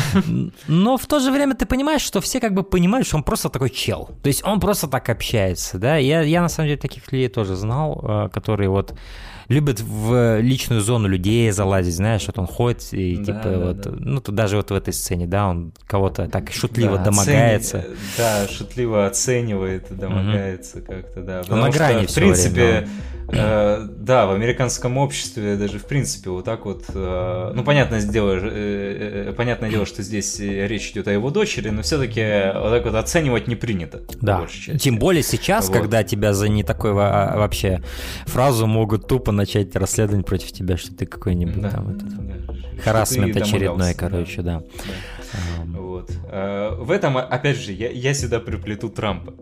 [0.66, 3.49] но в то же время ты понимаешь, что все как бы понимают, что он просто
[3.49, 4.11] такой чел.
[4.23, 5.97] То есть он просто так общается, да.
[5.97, 8.94] Я, я на самом деле таких людей тоже знал, э, которые вот
[9.49, 13.81] любит в личную зону людей залазить, знаешь, вот он ходит и да, типа да, вот,
[13.81, 13.90] да.
[13.99, 17.79] ну тут даже вот в этой сцене, да, он кого-то так шутливо да, домогается.
[17.79, 17.97] Оцени...
[18.18, 20.87] Да, шутливо оценивает, домогается угу.
[20.87, 21.40] как-то, да.
[21.40, 22.88] Потому на грани что, в принципе, время,
[23.31, 28.38] Э, да, в американском обществе даже в принципе вот так вот, э, ну понятное дело,
[28.41, 32.23] э, понятное дело, что здесь речь идет о его дочери, но все-таки
[32.55, 34.01] вот так вот оценивать не принято.
[34.23, 34.47] Да.
[34.79, 35.77] Тем более сейчас, вот.
[35.77, 37.83] когда тебя за не такой а, вообще
[38.27, 41.71] фразу могут тупо начать расследование против тебя, что ты какой-нибудь да.
[41.71, 42.83] там этот, да.
[42.83, 44.61] харасмент очередной, короче, да.
[44.61, 44.93] да.
[45.62, 45.77] Um.
[45.77, 46.11] Вот.
[46.11, 49.35] В этом, опять же, я, я сюда приплету Трампа.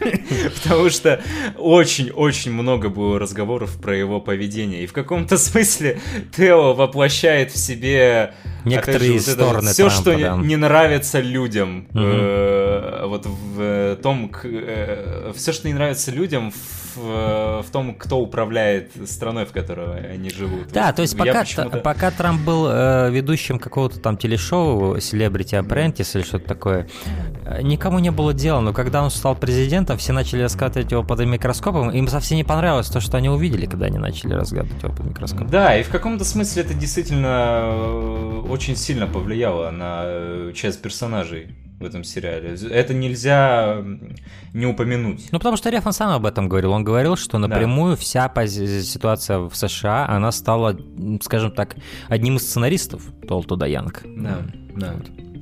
[0.62, 1.22] Потому что
[1.56, 4.84] очень-очень много было разговоров про его поведение.
[4.84, 6.00] И в каком-то смысле
[6.36, 10.36] Тео воплощает в себе некоторые же, вот стороны все, Трампа, что да.
[10.36, 11.86] не нравится людям.
[11.90, 12.00] Угу.
[12.02, 16.52] Э, вот в том, э, все, что не нравится людям
[16.96, 20.68] в, в том, кто управляет страной, в которой они живут.
[20.72, 21.44] Да, вот, то есть пока,
[21.82, 26.88] пока Трамп был э, ведущим какого-то там телешоу Celebrity Apprentice или что-то такое,
[27.44, 31.20] э, никому не было дела, но когда он стал президентом, все начали раскатывать его под
[31.20, 35.06] микроскопом, им совсем не понравилось то, что они увидели, когда они начали разгадывать его под
[35.06, 35.48] микроскопом.
[35.48, 41.48] Да, и в каком-то смысле это действительно э, очень сильно повлияло на э, часть персонажей
[41.80, 42.56] в этом сериале.
[42.70, 43.84] Это нельзя
[44.52, 45.28] не упомянуть.
[45.32, 46.70] Ну, потому что Рефан сам об этом говорил.
[46.70, 48.00] Он говорил, что напрямую да.
[48.00, 50.78] вся ситуация в США, она стала,
[51.20, 51.74] скажем так,
[52.08, 54.02] одним из сценаристов Толту Даянг.
[54.04, 54.42] Да,
[54.76, 54.92] да.
[54.92, 55.33] Вот.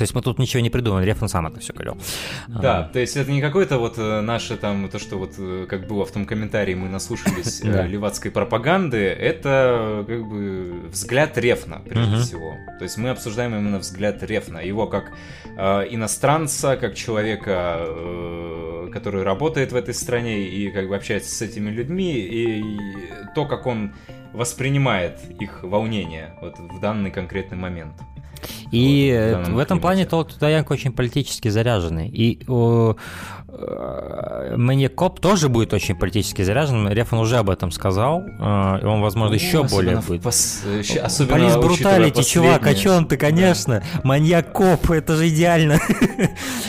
[0.00, 1.98] То есть мы тут ничего не придумали, Рефан сам это все говорил.
[2.48, 5.86] Да, то есть это не какое-то вот э, наше там, то, что вот э, как
[5.86, 12.16] было в том комментарии, мы наслушались э, левацкой пропаганды, это как бы взгляд Рефна, прежде
[12.16, 12.54] всего.
[12.78, 15.12] То есть мы обсуждаем именно взгляд Рефна, его как
[15.90, 17.84] иностранца, как человека,
[18.94, 22.64] который работает в этой стране и как бы общается с этими людьми, и
[23.34, 23.92] то, как он
[24.32, 27.92] воспринимает их волнение вот в данный конкретный момент.
[28.70, 32.08] И вот, в, в этом плане Толт Даянко очень политически заряженный.
[32.08, 32.96] И о,
[34.56, 36.88] мне Коп тоже будет очень политически заряжен.
[36.88, 38.22] Рефан уже об этом сказал.
[38.38, 40.22] Э, и он, возможно, ну, еще более будет.
[40.22, 40.62] Пос...
[41.02, 43.82] Особенно Полис бруталити, чувак, о чем ты, конечно.
[43.94, 44.00] Да.
[44.04, 45.78] Маньяк Коп, это же идеально.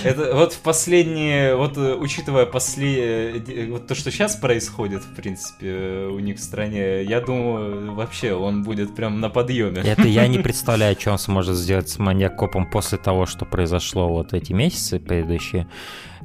[0.03, 5.15] Это вот в последние, вот э, учитывая после, э, вот то, что сейчас происходит, в
[5.15, 9.81] принципе, у них в стране, я думаю, вообще он будет прям на подъеме.
[9.81, 14.09] Это я не представляю, что он сможет сделать с маньяк Копом после того, что произошло
[14.09, 15.67] вот эти месяцы предыдущие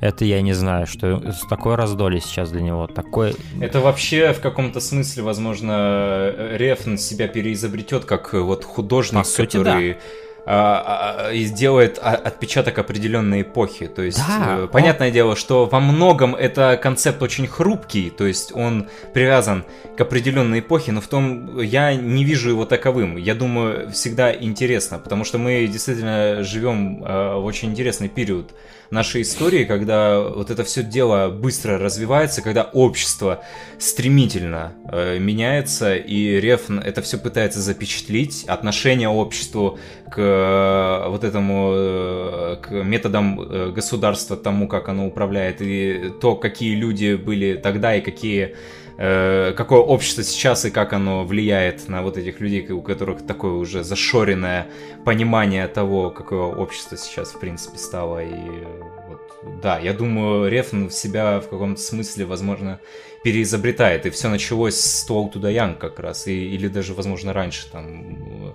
[0.00, 3.34] это я не знаю, что такой раздолье сейчас для него, такой...
[3.60, 9.94] Это вообще в каком-то смысле, возможно, Рефн себя переизобретет как вот художник, По сути, который...
[9.94, 10.00] Да
[10.48, 13.88] а, а, и сделает отпечаток определенной эпохи.
[13.88, 15.12] То есть, да, э, понятное он...
[15.12, 19.64] дело, что во многом это концепт очень хрупкий, то есть он привязан
[19.96, 23.16] к определенной эпохе, но в том я не вижу его таковым.
[23.16, 28.54] Я думаю, всегда интересно, потому что мы действительно живем э, в очень интересный период
[28.90, 33.42] нашей истории, когда вот это все дело быстро развивается, когда общество
[33.78, 39.78] стремительно э, меняется, и Рефн это все пытается запечатлить, отношение обществу
[40.10, 46.36] к э, вот этому, э, к методам э, государства, тому, как оно управляет, и то,
[46.36, 48.54] какие люди были тогда и какие
[48.98, 53.52] Э, какое общество сейчас и как оно влияет на вот этих людей, у которых такое
[53.52, 54.68] уже зашоренное
[55.04, 58.24] понимание того, какое общество сейчас в принципе стало.
[58.24, 58.64] И
[59.08, 62.80] вот, да, я думаю, Рефн себя в каком-то смысле, возможно,
[63.22, 64.06] переизобретает.
[64.06, 68.54] И все началось с Toll to the как раз, и, или даже, возможно, раньше там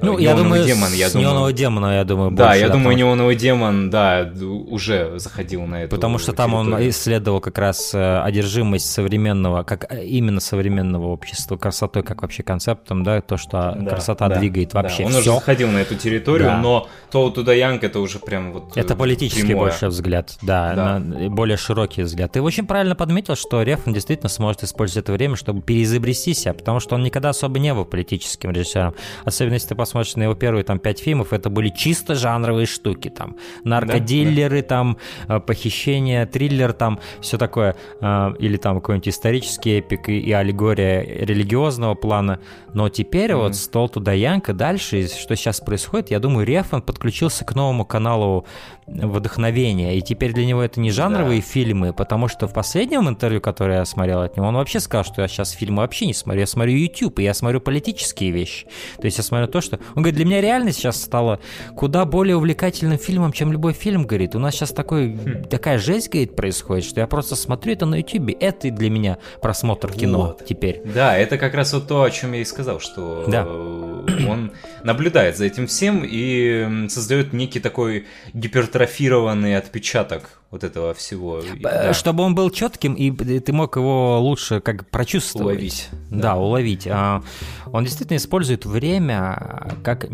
[0.00, 1.28] Ну, я думаю, демон, я думаю...
[1.28, 4.32] неоновый демон, я думаю, Да, больше, я да, думаю, неоновый демон, да,
[4.68, 5.94] уже заходил на это.
[5.94, 6.76] Потому что там территорию.
[6.76, 12.42] он исследовал как раз э, одержимость современного, как э, именно современного общества, красотой, как вообще
[12.42, 15.04] концептом, да, то, что да, красота да, двигает вообще да.
[15.04, 15.20] Он все.
[15.20, 16.58] уже заходил на эту территорию, да.
[16.58, 19.70] но то туда Янг это уже прям вот Это политический прямое.
[19.70, 20.98] больше взгляд, да, да.
[20.98, 22.32] На, более широкий взгляд.
[22.32, 26.80] Ты очень правильно подметил, что Рефн действительно сможет использовать это время, чтобы переизобрести себя, потому
[26.80, 28.94] что он никогда особо не был политическим режиссером.
[29.24, 33.10] Особенно если ты посмотришь на его первые там пять фильмов, это были чисто жанровые штуки,
[33.10, 34.68] там, наркодиллеры, да, да.
[34.68, 40.32] там, э, похищение, триллер, там, все такое, э, или там какой-нибудь исторический эпик и, и
[40.32, 42.40] аллегория религиозного плана.
[42.72, 43.42] Но теперь mm-hmm.
[43.42, 48.46] вот стол туда Янка дальше, что сейчас происходит, я думаю, Рефан подключился к новому каналу
[48.86, 51.46] вдохновения, и теперь для него это не жанровые да.
[51.46, 55.22] фильмы, потому что в последнем интервью, которое я смотрел от него, он вообще сказал, что
[55.22, 58.66] я сейчас фильмы вообще не смотрю, я смотрю YouTube, и я смотрю политические вещи.
[58.98, 59.73] То есть я смотрю то, что...
[59.94, 61.40] Он говорит, для меня реально сейчас стало
[61.76, 64.34] куда более увлекательным фильмом, чем любой фильм, говорит.
[64.34, 65.44] У нас сейчас такой, хм.
[65.44, 68.36] такая жесть, говорит, происходит, что я просто смотрю это на YouTube.
[68.40, 70.46] Это для меня просмотр кино вот.
[70.46, 70.82] теперь.
[70.84, 73.46] Да, это как раз вот то, о чем я и сказал, что да.
[73.46, 81.42] он наблюдает за этим всем и создает некий такой гипертрофированный отпечаток вот этого всего.
[81.60, 81.92] Да.
[81.92, 85.56] Чтобы он был четким, и ты мог его лучше как прочувствовать.
[85.56, 85.88] Уловить.
[86.10, 86.86] Да, да уловить.
[86.88, 87.24] А,
[87.72, 90.06] он действительно использует время как,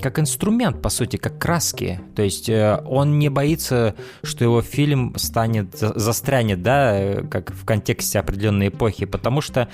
[0.00, 2.00] как инструмент, по сути, как краски.
[2.14, 8.18] То есть э, он не боится, что его фильм станет, застрянет, да, как в контексте
[8.18, 9.68] определенной эпохи, потому что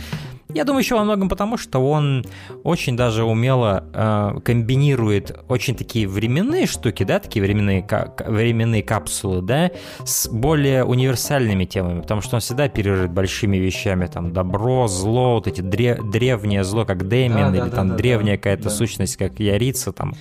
[0.55, 2.25] я думаю, еще во многом потому, что он
[2.62, 7.87] очень даже умело э, комбинирует очень такие временные штуки, да, такие временные,
[8.27, 9.71] временные капсулы, да,
[10.05, 15.47] с более универсальными темами, потому что он всегда оперирует большими вещами, там, добро, зло, вот
[15.47, 18.71] эти дре древнее зло, как Дэмин, да, или да, там да, древняя да, какая-то да.
[18.71, 20.15] сущность, как Ярица, там.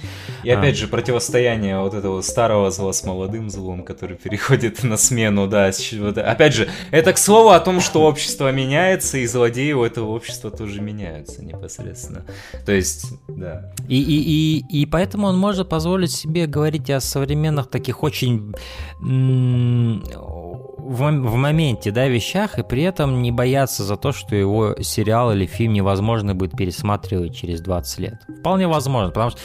[0.44, 0.60] И а.
[0.60, 5.72] опять же, противостояние вот этого старого зла с молодым злом, который переходит на смену, да,
[6.00, 10.12] вот, опять же, это к слову о том, что общество меняется, и злодеи у этого
[10.22, 12.26] общества тоже меняются непосредственно.
[12.64, 13.74] То есть, да.
[13.88, 18.54] И, и, и, и поэтому он может позволить себе говорить о современных таких очень
[19.00, 25.34] в, в моменте, да, вещах, и при этом не бояться за то, что его сериал
[25.34, 28.22] или фильм невозможно будет пересматривать через 20 лет.
[28.40, 29.40] Вполне возможно, потому что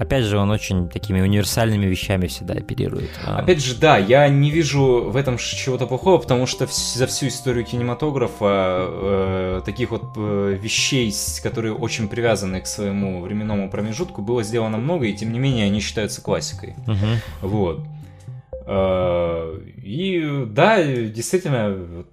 [0.00, 3.10] Опять же, он очень такими универсальными вещами всегда оперирует.
[3.22, 3.40] А.
[3.40, 7.66] Опять же, да, я не вижу в этом чего-то плохого, потому что за всю историю
[7.66, 14.78] кинематографа э, таких вот э, вещей, которые очень привязаны к своему временному промежутку, было сделано
[14.78, 16.76] много, и тем не менее они считаются классикой.
[16.86, 17.48] Угу.
[17.48, 17.80] Вот.
[18.66, 22.08] Э, и да, действительно, вот,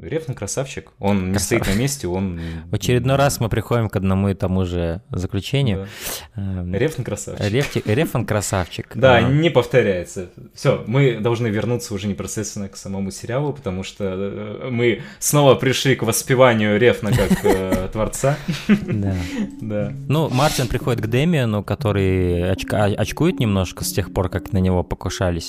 [0.00, 0.92] Рефн красавчик.
[0.98, 2.40] Он не стоит на месте, он...
[2.70, 5.88] В очередной раз мы приходим к одному и тому же заключению.
[6.34, 6.42] Да.
[6.42, 7.50] Эм, Рефн красавчик.
[7.50, 7.82] Рефти...
[7.84, 8.86] Рефн красавчик.
[9.00, 9.22] Да, а...
[9.22, 10.30] не повторяется.
[10.54, 15.96] Все, мы должны вернуться уже непосредственно к самому сериалу, потому что э, мы снова пришли
[15.96, 18.36] к воспеванию Рефна как э, творца.
[18.68, 19.14] Да.
[19.60, 19.92] да.
[20.08, 25.39] Ну, Мартин приходит к Дэмиану, который очкует немножко с тех пор, как на него покушались.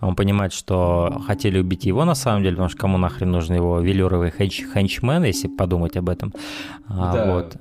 [0.00, 3.80] Он понимает, что хотели убить его на самом деле, потому что кому нахрен нужен его
[3.80, 6.32] велюровый хенч, хенчмен, если подумать об этом.
[6.88, 7.34] А, да.
[7.34, 7.56] Вот.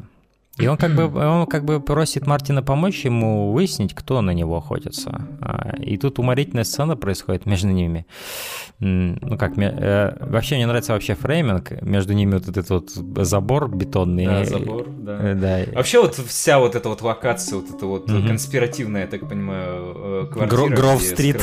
[0.58, 4.58] И он как бы, он как бы просит Мартина помочь ему выяснить, кто на него
[4.58, 5.28] охотится.
[5.40, 8.06] А, и тут уморительная сцена происходит между ними.
[8.80, 12.90] Ну как, э, вообще мне нравится вообще фрейминг, между ними вот этот вот
[13.26, 14.26] забор бетонный.
[14.26, 15.20] Да, забор, да.
[15.22, 15.60] Э, да.
[15.74, 18.28] Вообще вот вся вот эта вот локация, вот эта вот угу.
[18.28, 20.68] конспиративная, я так понимаю, э, квартира.
[20.68, 21.42] Гров-стрит.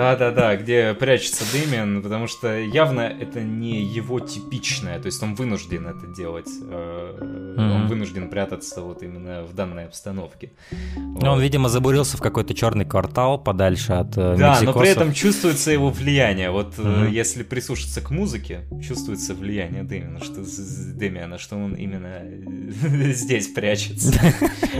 [0.00, 5.86] Да-да-да, где прячется Дэмиан, потому что явно это не его типичное, то есть он вынужден
[5.86, 7.74] это делать, mm-hmm.
[7.74, 10.52] он вынужден прятаться вот именно в данной обстановке.
[10.96, 11.24] Вот.
[11.24, 14.74] Он, видимо, забурился в какой-то черный квартал подальше от э, Да, мексикосов.
[14.74, 16.50] но при этом чувствуется его влияние.
[16.50, 17.10] Вот mm-hmm.
[17.10, 20.42] если прислушаться к музыке, чувствуется влияние Дэмиана, что,
[20.94, 22.22] Дэмиана, что он именно
[23.12, 24.12] здесь прячется.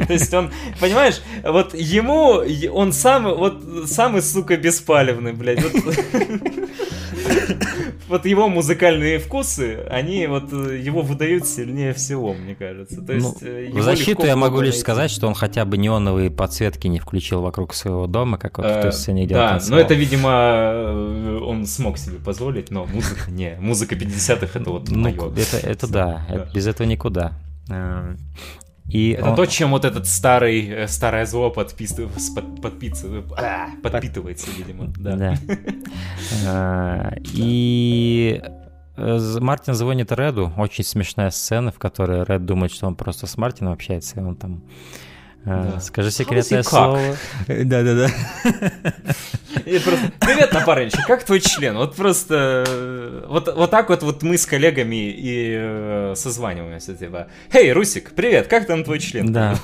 [0.07, 5.63] То есть он, понимаешь, вот ему, он сам, вот самый, сука, беспалевный Палевны, блядь.
[5.63, 5.97] Вот,
[8.09, 13.03] вот его музыкальные вкусы, они вот э, его выдают сильнее всего, мне кажется.
[13.03, 16.87] То есть, ну, в защиту я могу лишь сказать, что он хотя бы неоновые подсветки
[16.87, 20.31] не включил вокруг своего дома, как вот в той сцене, где Да, но это, видимо,
[20.31, 23.57] э, он смог себе позволить, но музыка не.
[23.61, 25.33] Музыка 50-х это вот ну, мое.
[25.33, 27.33] Это, это да, без этого никуда.
[28.91, 29.37] И это он...
[29.37, 32.11] то, чем вот этот старый, э, старое зло подписыв...
[32.35, 33.05] под, подпиц...
[33.37, 34.93] а, подпитывается, видимо.
[34.97, 35.17] Да.
[35.17, 35.35] да.
[36.47, 38.43] А, и
[38.97, 43.73] Мартин звонит Реду, очень смешная сцена, в которой Ред думает, что он просто с Мартином
[43.73, 44.63] общается, и он там
[45.45, 45.81] да.
[45.81, 47.01] Скажи секретное слово.
[47.47, 48.09] Да-да-да.
[49.65, 51.77] Привет, напарничек, как твой член?
[51.77, 53.25] Вот просто...
[53.29, 57.29] Вот, вот так вот, вот мы с коллегами и э, созваниваемся, типа.
[57.53, 59.33] Эй, Русик, привет, как там твой член?
[59.33, 59.57] Да.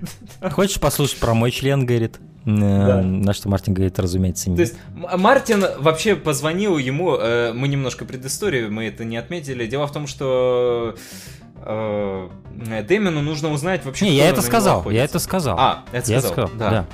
[0.50, 2.18] Хочешь послушать про мой член, говорит?
[2.46, 3.02] Э, да.
[3.02, 4.56] На что Мартин говорит, разумеется, нет.
[4.56, 9.66] То есть Мартин вообще позвонил ему, э, мы немножко предысторию, мы это не отметили.
[9.66, 10.96] Дело в том, что
[11.64, 12.28] э,
[12.86, 14.06] Дэмину нужно узнать вообще.
[14.06, 15.56] Не, я это сказал, я это сказал.
[15.58, 16.70] А, это сказал, я сказал да.
[16.70, 16.86] да.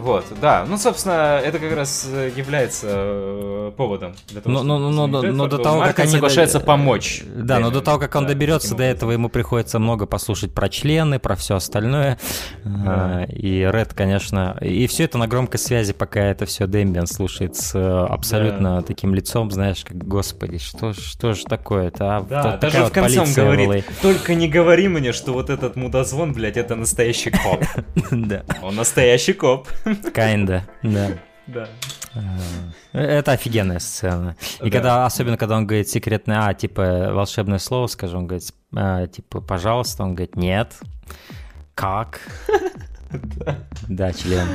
[0.00, 0.64] Вот, да.
[0.66, 5.22] Ну, собственно, это как раз э, является э, поводом для того, но, но, но, но,
[5.22, 6.64] но до того, как они соглашается до...
[6.64, 7.22] помочь.
[7.26, 10.68] Да, но до того, как он да, доберется до этого, ему приходится много послушать про
[10.68, 12.18] члены, про все остальное.
[12.64, 13.24] Да.
[13.28, 17.74] И Ред, конечно, и все это на громкой связи, пока это все Дэмбиан слушает с
[18.06, 18.82] абсолютно да.
[18.82, 22.16] таким лицом, знаешь, как, господи, что, что же такое-то?
[22.16, 23.80] А, да, даже в вот конце он говорит, была.
[24.00, 27.62] только не говори мне, что вот этот мудозвон, блядь, это настоящий коп.
[28.10, 28.44] Да.
[28.62, 29.68] Он настоящий коп.
[30.14, 31.10] Kinda, да.
[31.46, 31.68] Да.
[32.92, 34.36] Это офигенная сцена.
[34.60, 34.70] И да.
[34.70, 39.40] когда, особенно когда он говорит секретное, а, типа, волшебное слово, скажу, он говорит, а, типа,
[39.40, 40.74] пожалуйста, он говорит, нет.
[41.74, 42.20] Как?
[43.88, 44.46] Да, член.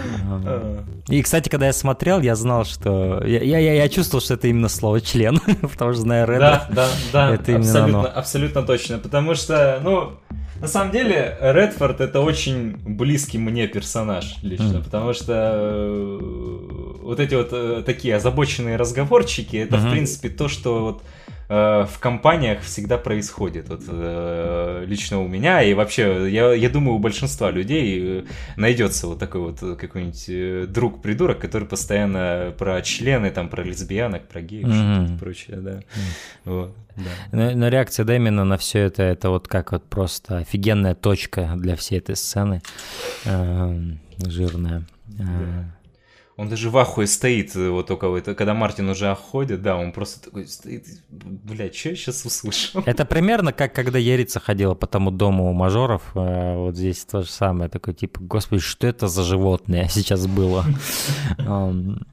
[0.46, 0.86] А.
[1.10, 3.22] И, кстати, когда я смотрел, я знал, что...
[3.26, 6.90] Я, я, я чувствовал, что это именно слово «член», потому что, зная Реда, да, да,
[7.12, 8.12] да, это именно абсолютно, оно.
[8.16, 10.14] абсолютно точно, потому что, ну,
[10.62, 14.84] на самом деле, Редфорд это очень близкий мне персонаж лично, mm.
[14.84, 16.20] потому что э,
[17.02, 19.88] вот эти вот э, такие озабоченные разговорчики, это, mm-hmm.
[19.88, 21.04] в принципе, то, что вот
[21.50, 23.70] э, в компаниях всегда происходит.
[23.70, 28.24] Вот, э, лично у меня и вообще, я, я думаю, у большинства людей э,
[28.58, 34.68] найдется вот такой вот какой-нибудь друг-придурок, который постоянно про члены, там, про лесбиянок, про геев,
[34.68, 35.06] mm-hmm.
[35.06, 35.72] что-то прочее, да.
[35.72, 35.82] Mm-hmm.
[36.46, 37.04] Вот, да.
[37.32, 41.76] Но, но реакция Дэмина на все это, это вот как вот просто офигенная точка для
[41.76, 42.62] всей этой сцены.
[43.26, 43.78] Э,
[44.18, 44.84] жирная.
[45.08, 45.26] Да.
[46.38, 49.94] Он даже в ахуе стоит, э, вот только это, когда Мартин уже охотит, да, он
[49.94, 52.84] просто такой стоит, блядь, что я сейчас услышал?
[52.86, 57.22] Это примерно как когда Ярица ходила по тому дому у мажоров, э, вот здесь то
[57.22, 60.66] же самое, такой типа, господи, что это за животное сейчас было?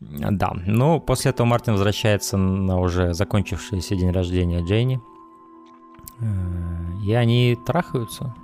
[0.02, 5.00] Да, ну, после этого Мартин возвращается на уже закончившийся день рождения Джейни,
[6.20, 6.24] э,
[7.04, 8.34] и они трахаются.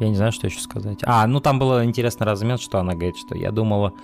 [0.00, 0.98] Я не знаю, что еще сказать.
[1.02, 3.94] А, ну там было интересный размен, что она говорит, что я думала,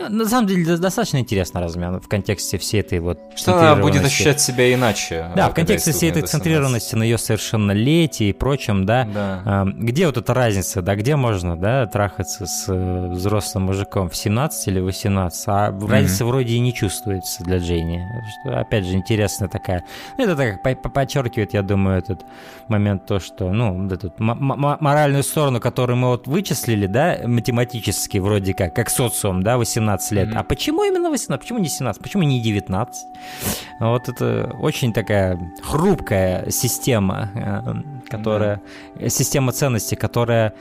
[0.00, 4.40] на самом деле достаточно интересно размен в контексте всей этой вот Что она будет ощущать
[4.40, 5.30] себя иначе.
[5.36, 9.66] Да, в контексте всей этой центрированности на ее совершеннолетии и прочем, да, да.
[9.76, 14.68] Где вот эта разница, да, где можно, да, трахаться с э, взрослым мужиком в 17
[14.68, 15.88] или 18, а mm-hmm.
[15.88, 18.02] разница вроде и не чувствуется для Джейни.
[18.40, 19.84] Что, опять же, интересная такая.
[20.18, 22.20] Ну, это так подчеркивает, я думаю, этот
[22.68, 28.74] момент то, что, ну, эту моральную сторону, которую мы вот вычислили, да, математически вроде как,
[28.74, 30.28] как социум, да, 18 18 лет.
[30.28, 30.38] Mm-hmm.
[30.38, 31.40] А почему именно 18?
[31.40, 32.02] Почему не 17?
[32.02, 32.94] Почему не 19?
[33.80, 38.60] Вот это очень такая хрупкая система, э, которая...
[38.96, 39.08] Mm-hmm.
[39.08, 40.54] Система ценностей, которая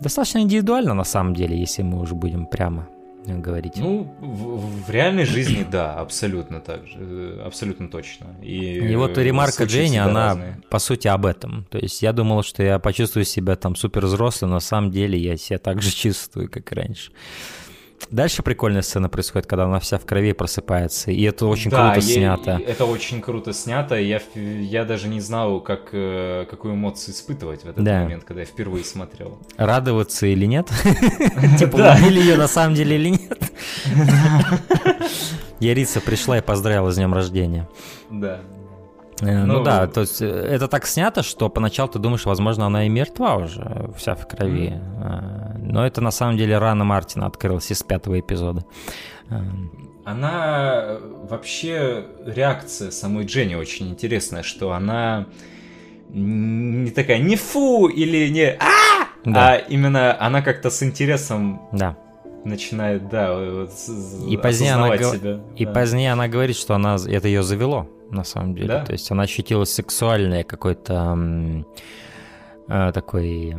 [0.00, 2.88] достаточно индивидуальна на самом деле, если мы уже будем прямо
[3.24, 3.76] говорить.
[3.76, 8.26] Ну, в, в реальной жизни, да, абсолютно так же, э, абсолютно точно.
[8.42, 10.60] И, и вот ремарка Дженни, она разные.
[10.68, 11.66] по сути об этом.
[11.70, 15.18] То есть я думал, что я почувствую себя там супер взрослым, но на самом деле
[15.18, 17.12] я себя так же чувствую, как и раньше.
[18.10, 22.06] Дальше прикольная сцена происходит, когда она вся в крови просыпается, и это очень да, круто
[22.06, 22.60] я, снято.
[22.66, 27.68] Это очень круто снято, я, я даже не знал, как, э, какую эмоцию испытывать в
[27.68, 28.02] этот да.
[28.02, 29.38] момент, когда я впервые смотрел.
[29.56, 30.68] Радоваться или нет?
[31.58, 33.52] Типа, убили ее на самом деле или нет?
[35.60, 37.68] Ярица пришла и поздравила с днем рождения.
[38.10, 38.40] Да.
[39.20, 42.66] Э, ну, ну да, то есть э, это так снято, что поначалу ты думаешь, возможно,
[42.66, 44.70] она и мертва уже, вся в крови.
[44.70, 45.58] Mm.
[45.72, 48.64] Но это на самом деле рана Мартина открылась из пятого эпизода.
[50.04, 50.98] Она
[51.30, 55.26] вообще реакция самой Дженни очень интересная, что она
[56.08, 59.52] не такая не фу или не а, да.
[59.52, 61.96] а именно она как-то с интересом да
[62.44, 63.70] начинает, да, вот,
[64.26, 65.40] и позднее она себя.
[65.56, 65.72] И да.
[65.72, 68.68] позднее она говорит, что она это ее завело на самом деле.
[68.68, 68.84] Да?
[68.84, 71.64] То есть она ощутила сексуальное какой-то
[72.68, 73.56] э, такой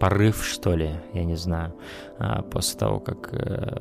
[0.00, 1.74] порыв, что ли, я не знаю,
[2.18, 3.28] э, после того, как...
[3.32, 3.76] Э,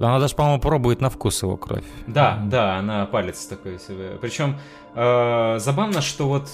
[0.00, 1.84] она даже, по-моему, пробует на вкус его кровь.
[2.06, 4.18] Да, да, она палец такой себе.
[4.20, 4.58] Причем
[4.94, 6.48] э, забавно, что вот...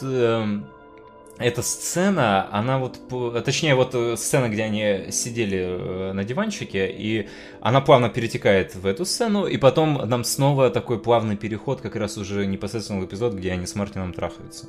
[1.41, 2.99] Эта сцена, она вот,
[3.45, 7.28] точнее, вот э, сцена, где они сидели э, на диванчике, и
[7.62, 12.18] она плавно перетекает в эту сцену, и потом нам снова такой плавный переход, как раз
[12.18, 14.66] уже непосредственно в эпизод, где они с Мартином трахаются.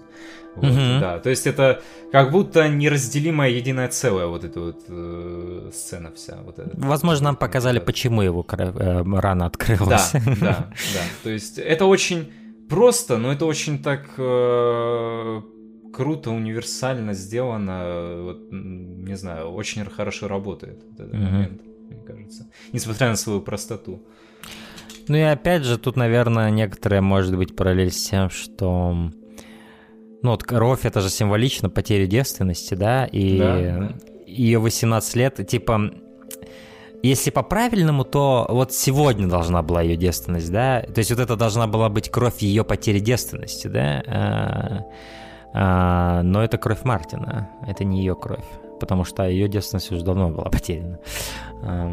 [0.55, 0.99] Вот, mm-hmm.
[0.99, 6.37] Да, то есть это как будто неразделимое единое целое, вот эта вот э, сцена вся.
[6.45, 7.85] Вот эта, Возможно, нам показали, да.
[7.85, 10.11] почему его э, рана открылась.
[10.13, 11.01] Да, да, да.
[11.23, 12.31] То есть это очень
[12.69, 14.05] просто, но это очень так...
[14.17, 15.41] Э,
[15.93, 21.31] круто, универсально сделано, вот, не знаю, очень хорошо работает вот этот mm-hmm.
[21.31, 24.01] момент, мне кажется, несмотря на свою простоту.
[25.07, 29.11] Ну и опять же, тут, наверное, некоторая может быть параллель с тем, что
[30.23, 33.93] ну вот кровь это же символично потери девственности, да, и да,
[34.27, 35.91] ее 18 лет, типа,
[37.03, 41.67] если по-правильному, то вот сегодня должна была ее девственность, да, то есть вот это должна
[41.67, 44.85] была быть кровь ее потери девственности, да,
[45.53, 48.45] а, но это кровь Мартина, это не ее кровь,
[48.79, 50.99] потому что ее девственность уже давно была потеряна.
[51.63, 51.91] А,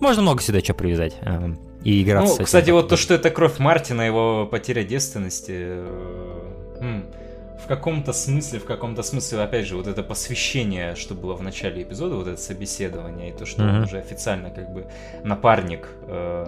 [0.00, 1.50] можно много сюда что привязать а,
[1.82, 2.44] и играться ну, с этим.
[2.46, 7.02] Кстати, вот то, что это кровь Мартина, его потеря девственности, э,
[7.64, 11.82] в каком-то смысле, в каком-то смысле, опять же, вот это посвящение, что было в начале
[11.82, 13.76] эпизода, вот это собеседование, и то, что mm-hmm.
[13.76, 14.86] он уже официально как бы
[15.22, 16.46] напарник э,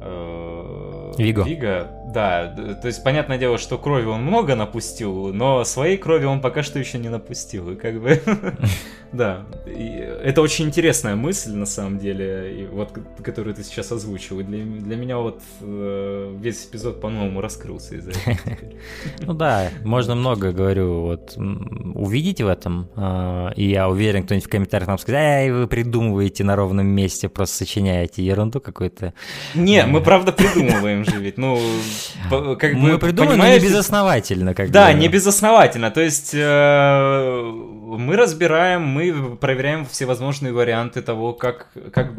[0.00, 1.88] э, Виго.
[2.14, 2.46] Да,
[2.80, 6.78] то есть понятное дело, что крови он много напустил, но своей крови он пока что
[6.78, 8.22] еще не напустил, и как бы,
[9.12, 14.96] да, это очень интересная мысль на самом деле, вот которую ты сейчас озвучил, и для,
[14.96, 18.38] меня вот э, весь эпизод по-новому раскрылся из-за этого.
[19.20, 24.50] Ну да, можно много, говорю, вот увидеть в этом, а, и я уверен, кто-нибудь в
[24.50, 29.14] комментариях нам скажет, эй, вы придумываете на ровном месте, просто сочиняете ерунду какую-то.
[29.54, 31.58] Не, мы правда придумываем же ведь, ну
[32.30, 34.54] как мы бы, придумали, но не безосновательно.
[34.54, 34.98] Как да, бы.
[34.98, 35.90] не безосновательно.
[35.90, 42.12] То есть э, мы разбираем, мы проверяем всевозможные варианты того, как, как,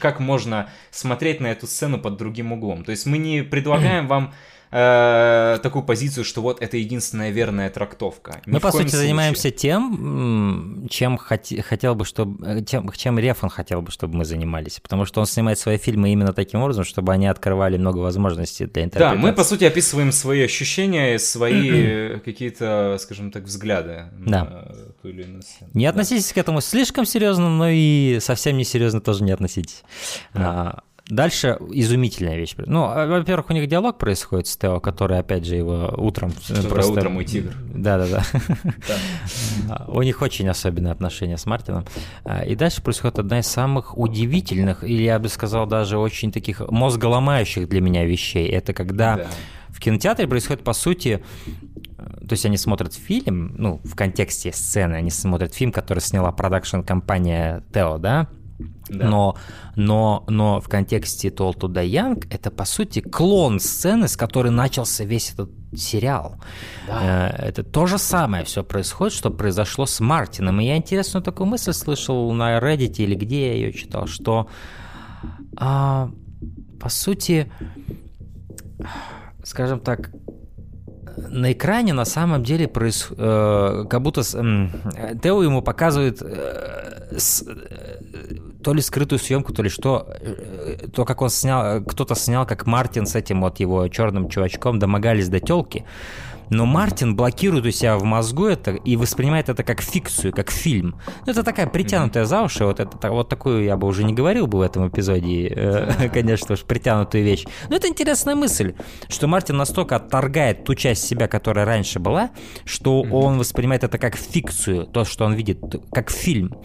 [0.00, 2.84] как можно смотреть на эту сцену под другим углом.
[2.84, 4.32] То есть мы не предлагаем вам
[4.70, 8.40] э, такую позицию, что вот это единственная верная трактовка.
[8.46, 8.98] Ни Мы, по сути, случае.
[9.00, 14.80] занимаемся тем, чем хот- хотел бы, чтобы, тем, чем Рефан хотел бы, чтобы мы занимались,
[14.80, 18.84] потому что он снимает свои фильмы именно таким образом, чтобы они открывали много возможностей для
[18.84, 19.16] интерпретации.
[19.16, 24.44] Да, мы, по сути, описываем свои ощущения, свои какие-то, скажем так, взгляды да.
[24.44, 25.70] на ту или иную сцену.
[25.74, 26.34] Не относитесь да.
[26.34, 29.82] к этому слишком серьезно, но и совсем не серьезно тоже не относитесь.
[30.34, 30.40] Да.
[30.42, 32.54] А, Дальше изумительная вещь.
[32.56, 36.32] Ну, а, во-первых, у них диалог происходит с Тео, который, опять же, его утром...
[36.48, 36.92] Доброе просто...
[36.92, 37.52] утро, мой тигр.
[37.74, 38.24] Да-да-да.
[39.88, 41.84] У них очень особенные отношения с Мартином.
[42.24, 46.60] А, и дальше происходит одна из самых удивительных, или я бы сказал, даже очень таких
[46.60, 48.48] мозголомающих для меня вещей.
[48.48, 49.26] Это когда
[49.68, 51.22] в кинотеатре происходит, по сути,
[51.96, 57.64] то есть они смотрят фильм, ну, в контексте сцены, они смотрят фильм, который сняла продакшн-компания
[57.72, 58.28] Тео, да,
[58.88, 59.08] да.
[59.08, 59.36] Но,
[59.76, 64.50] но, но в контексте Toll to Die Young это, по сути, клон сцены, с которой
[64.50, 66.36] начался весь этот сериал.
[66.86, 67.30] Да.
[67.30, 70.60] Э, это то же самое все происходит, что произошло с Мартином.
[70.60, 74.48] И я интересную такую мысль слышал на Reddit или где я ее читал, что,
[75.56, 76.10] а,
[76.80, 77.50] по сути,
[79.44, 80.10] скажем так,
[81.16, 83.08] на экране на самом деле проис...
[83.10, 88.00] э, как будто э, Тео ему показывает э, с, э,
[88.62, 92.66] то ли скрытую съемку, то ли что, э, то, как он снял, кто-то снял, как
[92.66, 95.84] Мартин с этим вот его черным чувачком домогались до телки.
[96.50, 100.96] Но Мартин блокирует у себя в мозгу это и воспринимает это как фикцию, как фильм.
[101.24, 104.48] Ну, это такая притянутая за уши, вот, это, вот такую я бы уже не говорил
[104.48, 107.46] бы в этом эпизоде, э, конечно уж, притянутую вещь.
[107.68, 108.74] Но это интересная мысль,
[109.08, 112.30] что Мартин настолько отторгает ту часть себя, которая раньше была,
[112.64, 115.60] что он воспринимает это как фикцию, то, что он видит,
[115.92, 116.56] как фильм.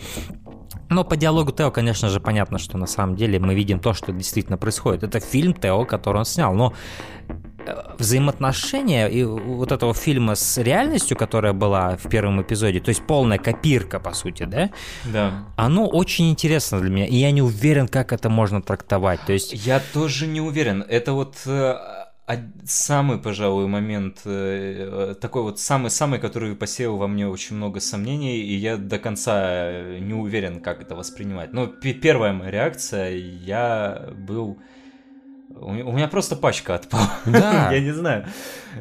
[0.89, 4.11] Но по диалогу Тео, конечно же, понятно, что на самом деле мы видим то, что
[4.11, 5.03] действительно происходит.
[5.03, 6.53] Это фильм Тео, который он снял.
[6.53, 6.73] Но
[7.65, 13.01] э, взаимоотношения и вот этого фильма с реальностью, которая была в первом эпизоде, то есть
[13.07, 14.69] полная копирка, по сути, да?
[15.05, 15.45] Да.
[15.55, 19.21] Оно очень интересно для меня, и я не уверен, как это можно трактовать.
[19.25, 19.53] То есть...
[19.65, 20.85] Я тоже не уверен.
[20.87, 22.04] Это вот э,
[22.65, 28.39] самый, пожалуй, момент, э, э, такой вот самый-самый, который посеял во мне очень много сомнений,
[28.39, 31.53] и я до конца не уверен, как это воспринимать.
[31.53, 34.59] Но первая моя реакция, я был
[35.57, 37.09] У меня просто пачка отпала.
[37.25, 37.69] Да.
[37.71, 38.25] Я не знаю.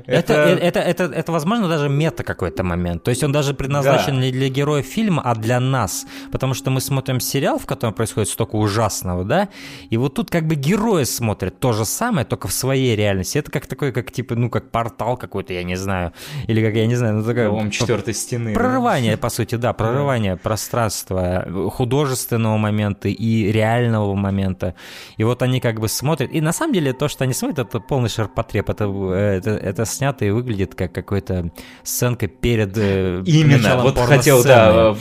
[0.07, 3.05] Это, это, это, это, это, возможно, даже мета какой-то момент.
[3.05, 4.23] То есть он даже предназначен Да.
[4.23, 6.05] не для героев фильма, а для нас.
[6.33, 9.49] Потому что мы смотрим сериал, в котором происходит столько ужасного, да?
[9.91, 13.39] И вот тут как бы герои смотрят то же самое, только в своей реальности.
[13.39, 16.13] Это как такой, как типа, ну, как портал какой-то, я не знаю.
[16.49, 17.49] Или как, я не знаю, ну, такая...
[17.49, 18.53] Лом четвертой стены.
[18.53, 18.59] да.
[18.61, 24.75] Прорывание, по сути, да, прорывание пространства, художественного момента и реального момента.
[25.19, 26.33] И вот они как бы смотрят.
[26.33, 28.71] И на самом деле то, что они смотрят, это полный ширпотреб.
[28.71, 31.51] Это, это, это снято и выглядит как какая-то
[31.83, 34.97] сценка перед э, Именно, вот хотел, да,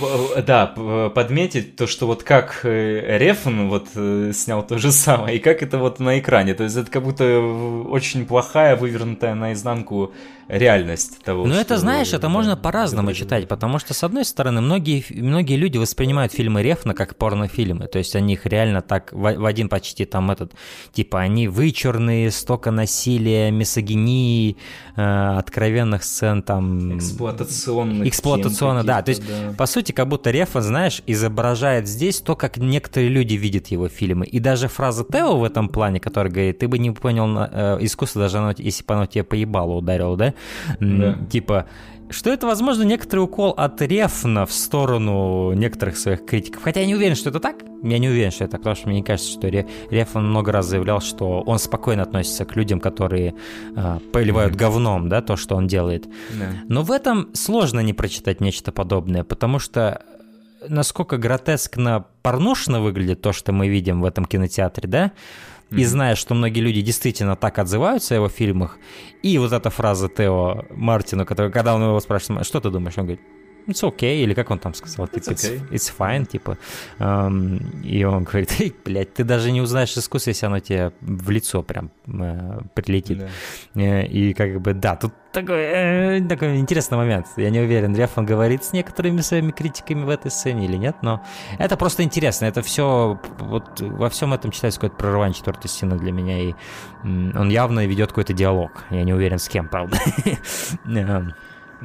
[0.46, 5.40] да, подметить то, что вот как э, Рефн вот э, снял то же самое, и
[5.40, 7.40] как это вот на экране, то есть это как будто
[7.90, 10.14] очень плохая, вывернутая наизнанку
[10.48, 14.62] реальность того, Ну, это, знаешь, это да, можно по-разному читать, потому что, с одной стороны,
[14.62, 19.36] многие, многие люди воспринимают фильмы Рефна как порнофильмы, то есть они их реально так в,
[19.36, 20.54] в один почти там этот,
[20.92, 24.58] типа, они вычурные, столько насилия, мисогинии,
[24.96, 26.98] э, откровенных сцен там...
[26.98, 29.02] Эксплуатационных Эксплуатационно, да.
[29.02, 29.54] То есть, да.
[29.58, 34.26] по сути, как будто Рефа, знаешь, изображает здесь то, как некоторые люди видят его фильмы.
[34.26, 38.22] И даже фраза Тео в этом плане, который говорит, ты бы не понял э, искусство,
[38.22, 40.33] даже оно, если бы оно тебе поебало ударило, да?
[40.80, 41.18] Да.
[41.30, 41.66] Типа,
[42.10, 46.62] что это, возможно, некоторый укол от Рефна в сторону некоторых своих критиков.
[46.64, 47.58] Хотя я не уверен, что это так.
[47.82, 50.52] Я не уверен, что это так, потому что мне не кажется, что Ре- Рефн много
[50.52, 53.34] раз заявлял, что он спокойно относится к людям, которые
[53.76, 56.08] э, поливают говном, да, то, что он делает.
[56.38, 56.50] Да.
[56.68, 60.02] Но в этом сложно не прочитать нечто подобное, потому что
[60.68, 65.12] насколько гротескно порнушно выглядит то, что мы видим в этом кинотеатре, да?
[65.74, 65.86] И Мгм.
[65.86, 68.78] зная, что многие люди действительно так отзываются о его фильмах,
[69.24, 73.06] и вот эта фраза Тео Мартину, который, когда он его спрашивает, что ты думаешь, он
[73.06, 73.22] говорит,
[73.68, 75.70] it's okay, или как он там сказал, типа, It's okay.
[75.70, 76.58] it's fine, типа.
[77.00, 81.30] Эм, и он говорит, эй, блядь, ты даже не узнаешь искусство, если оно тебе в
[81.30, 83.20] лицо прям э, прилетит.
[83.20, 83.82] Да.
[83.82, 87.28] Э, И как бы, да, тут такой, э, такой интересный момент.
[87.38, 91.24] Я не уверен, Рефан говорит с некоторыми своими критиками в этой сцене или нет, но
[91.58, 92.46] это просто интересно.
[92.46, 96.54] Это все, вот во всем этом читается какое-то прорывание четвертой стены для меня, и
[97.04, 98.72] он явно ведет какой-то диалог.
[98.92, 99.98] Я не уверен, с кем, правда.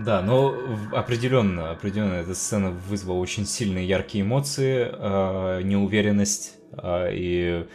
[0.04, 0.54] Да, но
[0.92, 7.66] определенно, определенно эта сцена вызвала очень сильные яркие эмоции, э, неуверенность э, и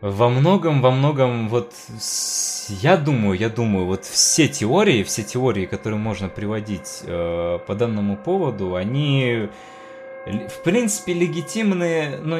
[0.00, 1.74] во многом, во многом вот
[2.80, 8.16] я думаю, я думаю, вот все теории, все теории, которые можно приводить э, по данному
[8.16, 9.50] поводу, они
[10.26, 12.38] в принципе легитимные, но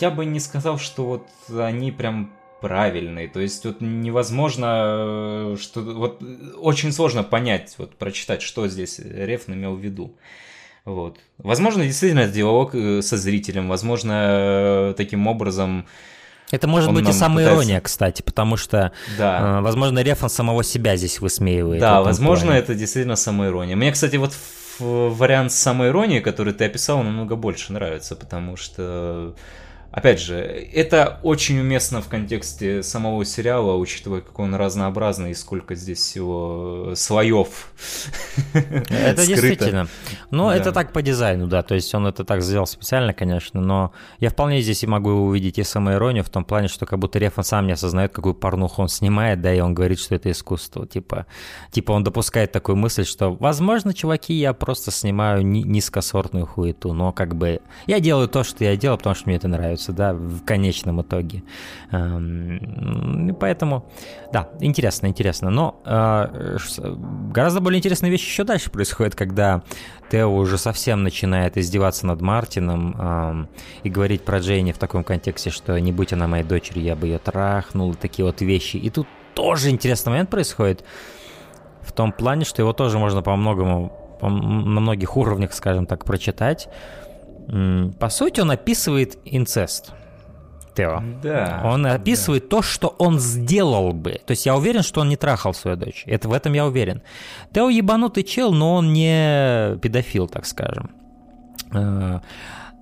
[0.00, 1.26] я бы не сказал, что вот
[1.58, 3.28] они прям правильные.
[3.28, 4.66] То есть вот невозможно,
[5.54, 6.22] э, что вот
[6.58, 10.16] очень сложно понять, вот прочитать, что здесь Рефн имел в виду.
[10.84, 11.18] Вот.
[11.38, 14.12] Возможно, действительно, это диалог э, со зрителем, возможно,
[14.90, 15.86] э, таким образом,
[16.52, 19.58] Это может Он быть и самоирония, пытается- кстати, потому что, да.
[19.58, 21.80] э, возможно, Рефан самого себя здесь высмеивает.
[21.80, 22.60] Да, возможно, плане.
[22.60, 23.76] это действительно самоирония.
[23.76, 24.32] Мне, кстати, вот
[24.80, 29.34] вариант самоиронии, который ты описал, намного больше нравится, потому что,
[29.90, 35.74] опять же, это очень уместно в контексте самого сериала, учитывая, какой он разнообразный и сколько
[35.74, 37.72] здесь всего слоев
[38.54, 39.88] Это действительно.
[40.30, 40.56] Но Да.
[40.56, 41.62] это так по дизайну, да.
[41.62, 45.58] То есть он это так сделал специально, конечно, но я вполне здесь и могу увидеть
[45.58, 48.88] и самоиронию в том плане, что как будто Рефан сам не осознает, какую порнуху он
[48.88, 50.86] снимает, да, и он говорит, что это искусство.
[50.86, 51.26] Типа,
[51.70, 57.12] типа он допускает такую мысль, что, возможно, чуваки, я просто снимаю ни- низкосортную хуету, но
[57.12, 60.44] как бы я делаю то, что я делаю, потому что мне это нравится, да, в
[60.44, 61.42] конечном итоге.
[61.90, 63.90] Эм, и Поэтому,
[64.32, 65.50] да, интересно, интересно.
[65.50, 66.56] Но э,
[67.32, 69.62] гораздо более интересная вещь еще дальше происходит, когда
[70.10, 73.48] Тео уже совсем начинает издеваться над Мартином эм,
[73.82, 77.06] и говорить про Джейни в таком контексте, что не будь она моей дочерью, я бы
[77.06, 78.76] ее трахнул, и такие вот вещи.
[78.76, 80.84] И тут тоже интересный момент происходит
[81.82, 86.04] в том плане, что его тоже можно по многому, по на многих уровнях, скажем так,
[86.04, 86.68] прочитать.
[87.50, 89.92] По сути, он описывает инцест.
[90.76, 91.02] Тео.
[91.22, 91.62] Да.
[91.64, 94.20] Он описывает то, что он сделал бы.
[94.24, 96.04] То есть я уверен, что он не трахал свою дочь.
[96.06, 97.02] Это в этом я уверен.
[97.52, 100.90] Тео ебанутый чел, но он не педофил, так скажем.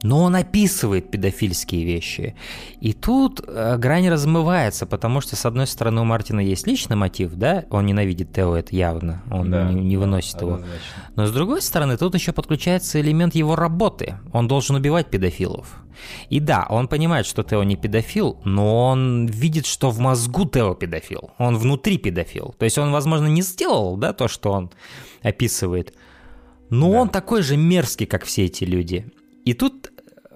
[0.03, 2.37] Но он описывает педофильские вещи.
[2.81, 7.35] И тут э, грань размывается, потому что, с одной стороны, у Мартина есть личный мотив,
[7.35, 10.55] да, он ненавидит Тео, это явно, он Да, не, не да, выносит его.
[10.55, 10.81] однозначно.
[11.17, 14.15] Но с другой стороны, тут еще подключается элемент его работы.
[14.33, 15.83] Он должен убивать педофилов.
[16.31, 20.75] И да, он понимает, что Тео не педофил, но он видит, что в мозгу Тео
[20.75, 21.31] педофил.
[21.39, 22.55] Он внутри педофил.
[22.57, 24.71] То есть он, возможно, не сделал, да, то, что он
[25.23, 25.93] описывает.
[26.71, 27.01] Но Да.
[27.01, 29.07] он такой же мерзкий, как все эти люди.
[29.45, 29.78] И тут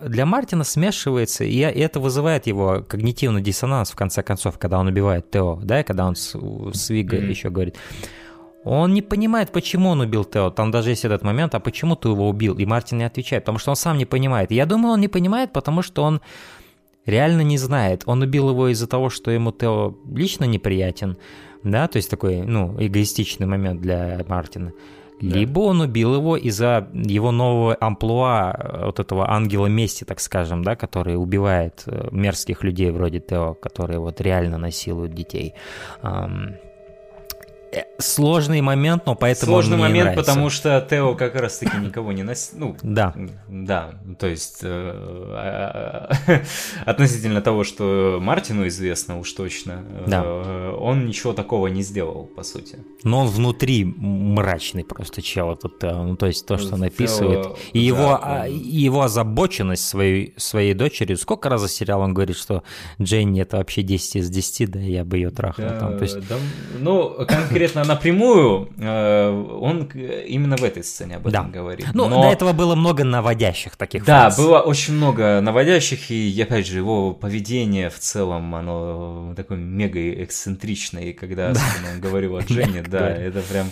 [0.07, 5.31] для Мартина смешивается, и это вызывает его когнитивный диссонанс, в конце концов, когда он убивает
[5.31, 6.37] Тео, да, и когда он с,
[6.75, 7.29] с Вига mm-hmm.
[7.29, 7.77] еще говорит.
[8.65, 10.51] Он не понимает, почему он убил Тео.
[10.51, 12.55] Там даже есть этот момент, а почему ты его убил?
[12.55, 14.53] И Мартин не отвечает, потому что он сам не понимает.
[14.53, 16.21] Я думаю, он не понимает, потому что он
[17.05, 18.05] реально не знает.
[18.07, 21.17] Он убил его из-за того, что ему Тео лично неприятен,
[21.65, 24.73] да, то есть такой, ну, эгоистичный момент для Мартина.
[25.23, 30.64] Либо он убил его из-за его нового амплуа, э, вот этого ангела мести, так скажем,
[30.64, 35.55] да, который убивает э, мерзких людей вроде Тео, которые вот реально насилуют детей.
[37.73, 40.31] Э, сложный момент, но поэтому Сложный мне момент, нравится.
[40.31, 42.59] потому что Тео как раз-таки никого не носил.
[42.59, 43.14] Ну, да.
[43.49, 46.09] Да, то есть э,
[46.85, 50.23] относительно того, что Мартину известно уж точно, да.
[50.23, 52.79] э, он ничего такого не сделал, по сути.
[53.05, 55.81] Но он внутри мрачный просто чел, этот.
[55.83, 57.43] Ну, то есть то, что он описывает.
[57.43, 58.47] Тео, и, да, его, он...
[58.49, 61.16] и его озабоченность своей, своей дочерью.
[61.16, 62.64] Сколько раз за сериал он говорит, что
[63.01, 65.68] Дженни это вообще 10 из 10, да, я бы ее трахнул.
[65.68, 66.29] Да, там, то есть...
[66.29, 66.37] да,
[66.79, 69.85] ну, конкретно конкретно напрямую, э, он
[70.27, 71.59] именно в этой сцене об этом да.
[71.59, 71.87] говорит.
[71.95, 72.23] Ну, Но...
[72.23, 74.39] до этого было много наводящих таких Да, фраз.
[74.39, 81.05] было очень много наводящих, и опять же, его поведение в целом, оно такое мега эксцентричное,
[81.05, 81.61] и когда да.
[81.93, 83.71] он говорил о Дженни, да, это прям...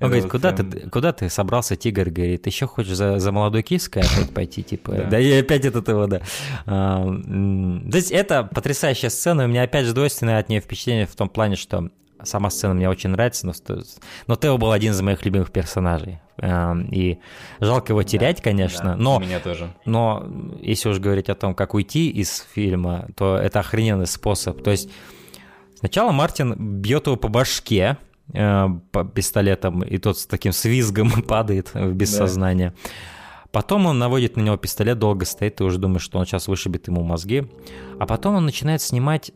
[0.00, 0.70] Он говорит, куда, прям...
[0.70, 2.10] ты, куда ты собрался, тигр?
[2.10, 4.62] Говорит, еще хочешь за, за молодой киской опять пойти?
[4.62, 5.04] Типа, да.
[5.04, 6.22] да, и опять этот его, да.
[6.66, 11.14] А, то есть это потрясающая сцена, у меня опять же двойственное от нее впечатление в
[11.14, 11.90] том плане, что
[12.24, 13.52] Сама сцена мне очень нравится, но,
[14.26, 16.20] но Тео был один из моих любимых персонажей.
[16.38, 17.18] Эм, и
[17.60, 19.20] жалко его терять, да, конечно, да, но...
[19.20, 19.72] Меня тоже.
[19.84, 20.26] Но
[20.60, 24.62] если уж говорить о том, как уйти из фильма, то это охрененный способ.
[24.62, 24.90] То есть
[25.78, 27.98] сначала Мартин бьет его по башке,
[28.32, 32.70] э, по пистолетом, и тот с таким свизгом падает в бессознание.
[32.70, 32.90] Да.
[33.54, 36.88] Потом он наводит на него пистолет, долго стоит, ты уже думаешь, что он сейчас вышибет
[36.88, 37.46] ему мозги.
[38.00, 39.30] А потом он начинает снимать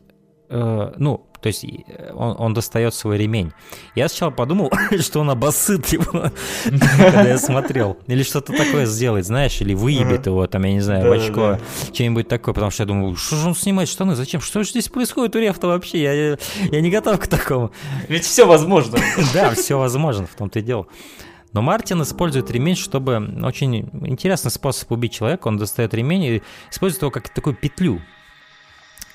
[0.49, 3.51] э, ну, то есть э, он, он достает свой ремень.
[3.95, 6.05] Я сначала подумал, что он обоссыт его,
[6.63, 7.97] когда я смотрел.
[8.07, 11.59] Или что-то такое сделает, знаешь, или выебет его, там, я не знаю, в очко,
[11.93, 14.41] что-нибудь такое, потому что я думал, что же он снимает штаны, зачем?
[14.41, 16.01] Что же здесь происходит у Рефта вообще?
[16.01, 16.37] Я,
[16.71, 17.71] я не готов к такому.
[18.07, 18.97] Ведь все возможно.
[19.33, 20.87] Да, все возможно, в том-то и дело.
[21.53, 25.47] Но Мартин использует ремень, чтобы очень интересный способ убить человека.
[25.47, 28.01] Он достает ремень и использует его как такую петлю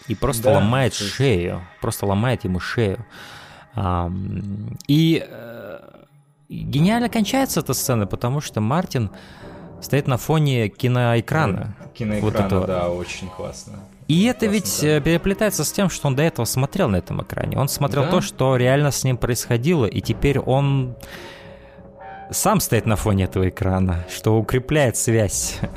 [0.09, 1.15] и просто да, ломает есть...
[1.15, 3.05] шею, просто ломает ему шею.
[4.87, 5.79] И э,
[6.49, 9.11] гениально кончается эта сцена, потому что Мартин
[9.81, 11.75] стоит на фоне киноэкрана.
[11.95, 12.67] Киноэкрана, вот этого.
[12.67, 13.81] да, очень классно.
[14.07, 14.89] И это ведь да.
[14.89, 17.59] Э, переплетается с тем, что он до этого смотрел на этом экране.
[17.59, 18.11] Он смотрел да?
[18.11, 20.95] то, что реально с ним происходило, и теперь он
[22.31, 25.59] сам стоит на фоне этого экрана, что укрепляет связь.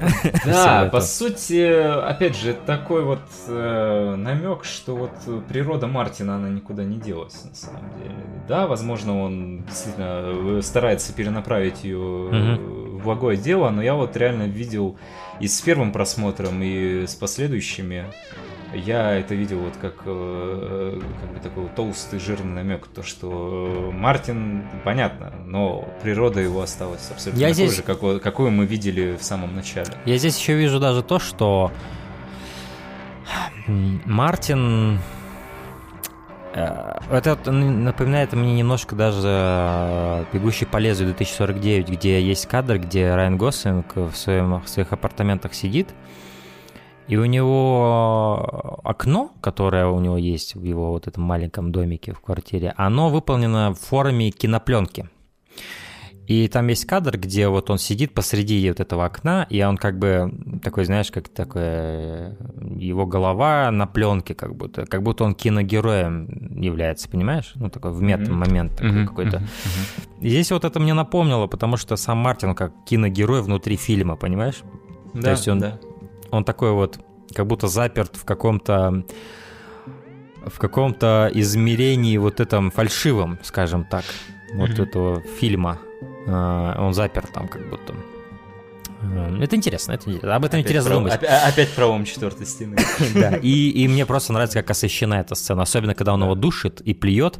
[0.45, 1.61] Да, по сути,
[2.07, 5.11] опять же, такой вот э, намек, что вот
[5.47, 8.15] природа Мартина, она никуда не делась, на самом деле.
[8.47, 12.97] Да, возможно, он действительно э, старается перенаправить ее угу.
[12.97, 14.97] в благое дело, но я вот реально видел
[15.39, 18.05] и с первым просмотром, и с последующими
[18.73, 24.63] я это видел вот как, э, как бы такой толстый жирный намек, то что Мартин,
[24.83, 27.75] понятно, но природа его осталась абсолютно я такой здесь...
[27.77, 29.91] же, какой, какую мы видели в самом начале.
[30.05, 31.71] Я здесь еще вижу даже то, что
[33.67, 34.99] Мартин...
[36.53, 43.37] Э, это напоминает мне немножко даже «Бегущий по лезвию 2049», где есть кадр, где Райан
[43.37, 45.89] Гослинг в, своем, в своих апартаментах сидит,
[47.07, 52.19] и у него окно, которое у него есть в его вот этом маленьком домике в
[52.19, 55.09] квартире, оно выполнено в форме кинопленки.
[56.27, 59.97] И там есть кадр, где вот он сидит посреди вот этого окна, и он как
[59.97, 60.29] бы
[60.61, 62.35] такой, знаешь, как такое,
[62.75, 67.53] его голова на пленке как будто, как будто он киногероем является, понимаешь?
[67.55, 69.07] Ну, такой в мета-момент такой mm-hmm.
[69.07, 69.37] какой-то.
[69.37, 70.19] Mm-hmm.
[70.19, 74.63] И здесь вот это мне напомнило, потому что сам Мартин как киногерой внутри фильма, понимаешь?
[75.13, 75.79] Да, То есть он, да
[76.31, 76.99] он такой вот,
[77.33, 79.03] как будто заперт в каком-то
[80.45, 84.05] в каком-то измерении вот этом фальшивом, скажем так,
[84.53, 84.83] вот mm-hmm.
[84.83, 85.79] этого фильма.
[86.25, 87.93] А, он заперт там как будто.
[89.01, 90.35] Эм, это интересно, это интересно.
[90.35, 91.13] Об этом опять интересно про, думать.
[91.13, 92.77] Опять, опять пролом четвертой стены.
[93.13, 96.81] Да, и, и мне просто нравится, как освещена эта сцена, особенно когда он его душит
[96.81, 97.39] и плюет,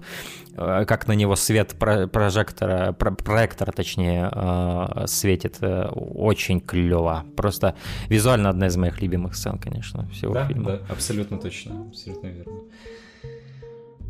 [0.56, 5.58] э, как на него свет прожектора, проектора, точнее, э, светит.
[5.62, 7.26] Э, очень клево.
[7.36, 7.76] Просто
[8.10, 10.72] визуально одна из моих любимых сцен, конечно, всего да, фильма.
[10.72, 12.54] Да, абсолютно точно, абсолютно верно.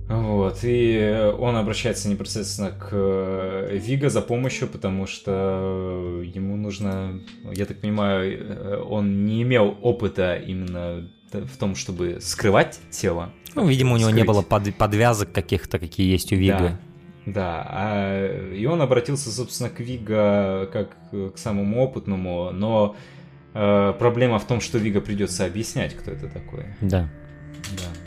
[0.08, 7.66] Вот, и он обращается непосредственно к э, Вига за помощью, потому что ему нужно, я
[7.66, 13.34] так понимаю, э, он не имел опыта именно в том, чтобы скрывать тело.
[13.54, 14.24] Ну, видимо, у него скрыть.
[14.24, 16.80] не было под, подвязок каких-то, какие есть у Вига.
[17.26, 17.68] Да, да.
[17.70, 22.96] А, и он обратился, собственно, к Вига как к самому опытному, но
[23.54, 26.68] э, проблема в том, что Вига придется объяснять, кто это такой.
[26.80, 27.10] Да.
[27.72, 28.07] Да.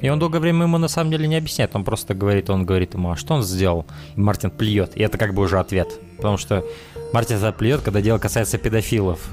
[0.00, 2.94] И он долгое время ему на самом деле не объясняет, он просто говорит, он говорит
[2.94, 3.86] ему, а что он сделал?
[4.16, 5.88] И Мартин плюет, и это как бы уже ответ.
[6.16, 6.64] Потому что
[7.12, 9.30] Мартин тогда плюет, когда дело касается педофилов.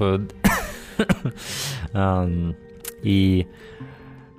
[3.02, 3.75] И Э,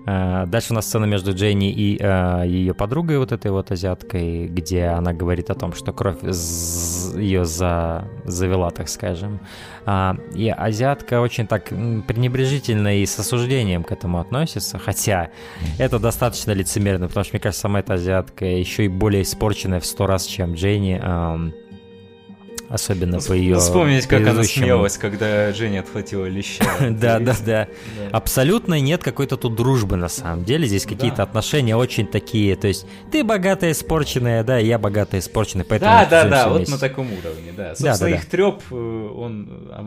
[0.08, 4.86] дальше у нас сцена между Дженни и э, ее подругой, вот этой вот азиаткой, где
[4.86, 8.08] она говорит о том, что кровь ее за...
[8.24, 9.42] завела, так скажем.
[9.86, 15.30] А, и азиатка очень так пренебрежительно и с осуждением к этому относится, хотя
[15.78, 19.86] это достаточно лицемерно, потому что, мне кажется, сама эта азиатка еще и более испорченная в
[19.86, 21.02] сто раз, чем Дженни.
[22.70, 26.66] Особенно по ее Вспомнить, как она смеялась, когда Женя отхватила леща.
[26.98, 27.68] Да, да, да.
[28.12, 30.68] Абсолютно нет какой-то тут дружбы на самом деле.
[30.68, 32.56] Здесь какие-то отношения очень такие.
[32.56, 35.66] То есть ты богатая, испорченная, да, я богатая, испорченная.
[35.80, 37.76] Да, да, да, вот на таком уровне, да.
[37.76, 39.82] Собственно, их треп, э, он, а,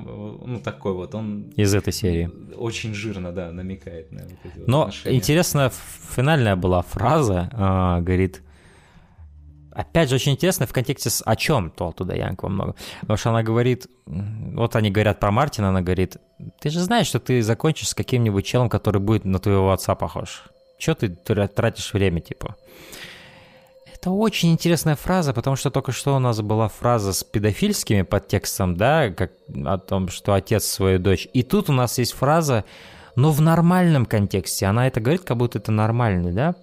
[0.47, 1.53] ну, такой вот, он...
[1.57, 2.31] Из этой серии.
[2.57, 5.73] Очень жирно, да, намекает на вот эти Но интересно,
[6.15, 8.43] финальная была фраза, а, говорит,
[9.73, 12.75] Опять же, очень интересно в контексте с о чем Тол туда Янг во много.
[13.01, 16.17] Потому что она говорит, вот они говорят про Мартина, она говорит,
[16.61, 20.45] ты же знаешь, что ты закончишь с каким-нибудь челом, который будет на твоего отца похож.
[20.79, 22.57] Чего ты тратишь время, типа?
[23.95, 28.75] Это очень интересная фраза, потому что только что у нас была фраза с педофильскими подтекстом,
[28.75, 29.33] да, как
[29.65, 31.29] о том, что отец свою дочь.
[31.35, 32.65] И тут у нас есть фраза,
[33.15, 34.65] но в нормальном контексте.
[34.67, 36.55] Она это говорит, как будто это нормально, да.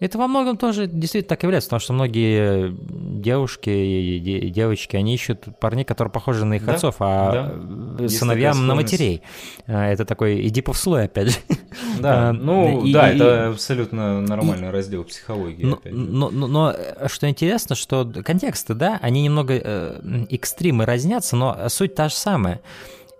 [0.00, 2.72] Это во многом тоже действительно так является, потому что многие
[3.20, 7.52] девушки и девочки, они ищут парней, которые похожи на их да, отцов, а
[7.98, 8.08] да.
[8.08, 9.22] сыновьям на матерей.
[9.66, 11.38] А, это такой Эдипов слой, опять же.
[12.00, 15.64] Да, а, ну и, да, и, это абсолютно нормальный и, раздел психологии.
[15.64, 16.76] Но, но, но, но
[17.08, 22.60] что интересно, что контексты, да, они немного э, экстримы разнятся, но суть та же самая.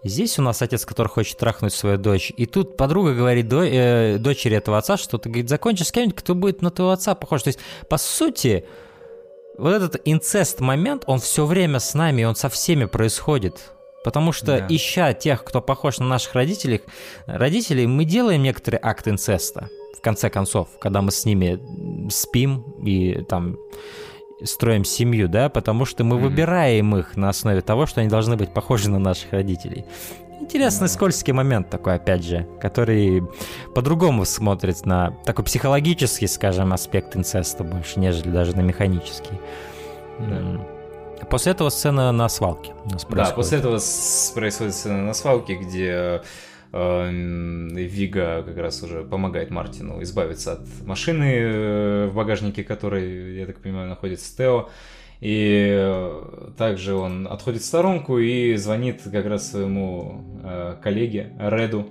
[0.05, 4.19] Здесь у нас отец, который хочет трахнуть свою дочь, и тут подруга говорит до, э,
[4.19, 7.43] дочери этого отца, что ты, говорит, закончишь с кем-нибудь, кто будет на твоего отца похож.
[7.43, 8.65] То есть, по сути,
[9.57, 13.73] вот этот инцест-момент, он все время с нами, он со всеми происходит.
[14.05, 14.67] Потому что, да.
[14.69, 16.83] ища тех, кто похож на наших родителей,
[17.27, 21.61] родителей, мы делаем некоторый акт инцеста, в конце концов, когда мы с ними
[22.09, 23.59] спим и там
[24.45, 26.21] строим семью, да, потому что мы mm-hmm.
[26.21, 29.85] выбираем их на основе того, что они должны быть похожи на наших родителей.
[30.41, 33.23] Интересный скользкий момент такой, опять же, который
[33.75, 39.39] по-другому смотрит на такой психологический, скажем, аспект инцеста больше, нежели даже на механический.
[40.19, 41.27] Mm-hmm.
[41.29, 42.75] После этого сцена на свалке.
[43.11, 43.79] Да, после этого
[44.35, 46.23] происходит сцена на свалке, где
[46.71, 53.61] Вига как раз уже помогает Мартину избавиться от машины, э, в багажнике которой, я так
[53.61, 54.69] понимаю, находится Тео.
[55.21, 61.89] И э, также он отходит в сторонку и звонит как раз своему э, коллеге Реду.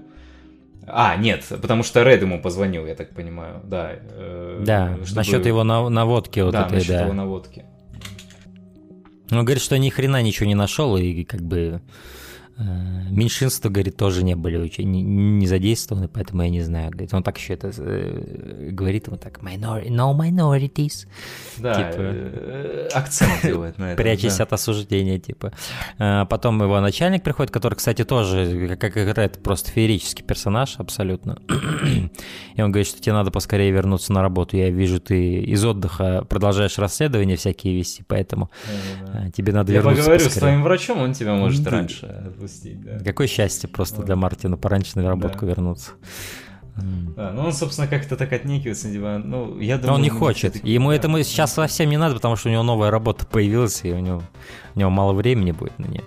[0.86, 3.96] А, нет, потому что Ред ему позвонил, я так понимаю, да.
[4.62, 5.16] да, чтобы...
[5.18, 7.02] насчет его наводки вот да, этой, насчет да.
[7.02, 7.66] его наводки.
[9.30, 12.17] Он говорит, что ни хрена ничего не нашел и как бы Э,
[12.58, 16.92] меньшинства, говорит, тоже не были очень не, не задействованы, поэтому я не знаю.
[16.92, 21.08] Говорит, он так еще это э, говорит, он так minor, no minorities.
[21.58, 24.02] Да, типа, э, акцент делает на это.
[24.02, 24.44] Прячась да.
[24.44, 25.54] от осуждения, типа.
[26.00, 31.38] А потом его начальник приходит, который, кстати, тоже, как играет, просто феерический персонаж абсолютно.
[32.56, 34.58] И он говорит, что тебе надо поскорее вернуться на работу.
[34.58, 38.50] Я вижу, ты из отдыха продолжаешь расследования всякие вести, поэтому
[39.06, 39.32] да, да.
[39.32, 43.00] тебе надо я вернуться Я поговорю с твоим врачом, он тебя может раньше отпустить, да.
[43.04, 45.48] Какое счастье просто для Мартина пораньше на работу да.
[45.48, 45.92] вернуться.
[47.16, 49.96] Да, ну он, собственно, как-то так отнекивается, типа, ну, я думаю...
[49.96, 50.64] он не хочет.
[50.64, 50.96] Ему да.
[50.96, 54.22] этому сейчас совсем не надо, потому что у него новая работа появилась, и у него,
[54.76, 56.04] у него мало времени будет на нее.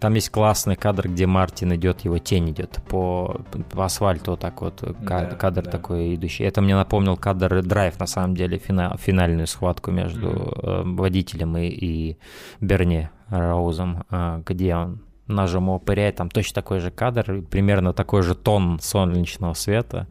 [0.00, 4.62] Там есть классный кадр, где Мартин идет, его тень идет по, по асфальту, вот так
[4.62, 5.70] вот, кадр, да, кадр да.
[5.70, 6.44] такой идущий.
[6.44, 10.96] Это мне напомнил кадр драйв, на самом деле, финал, финальную схватку между mm-hmm.
[10.96, 12.18] водителем и, и
[12.60, 18.22] Берни Роузом, а, где он ножом его пыряет, там точно такой же кадр, примерно такой
[18.22, 20.06] же тон солнечного света.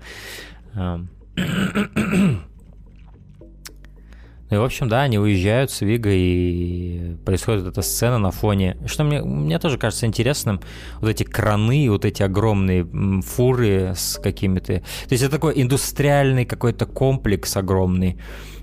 [4.49, 8.77] Ну и, в общем, да, они уезжают с Вига, и происходит эта сцена на фоне.
[8.85, 10.59] Что мне, мне тоже кажется интересным,
[11.01, 12.87] вот эти краны, вот эти огромные
[13.21, 14.73] фуры с какими-то...
[14.73, 18.17] То есть это такой индустриальный какой-то комплекс огромный,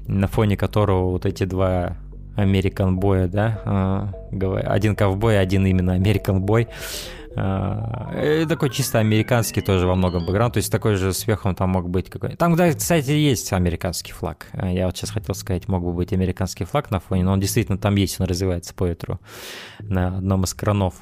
[0.08, 1.96] на фоне которого вот эти два
[2.36, 4.12] Американ боя, да, а,
[4.66, 6.68] один ковбой, один именно Американ бой,
[7.36, 11.88] а, такой чисто американский тоже во многом бэкграунд, то есть такой же сверху там мог
[11.90, 14.46] быть какой Там, да, кстати, есть американский флаг.
[14.52, 17.40] А, я вот сейчас хотел сказать, мог бы быть американский флаг на фоне, но он
[17.40, 19.20] действительно там есть, он развивается по ветру
[19.80, 20.94] на одном из кранов.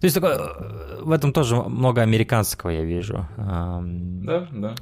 [0.00, 3.26] То есть такое, э, в этом тоже много американского я вижу.
[3.38, 4.74] Да, да.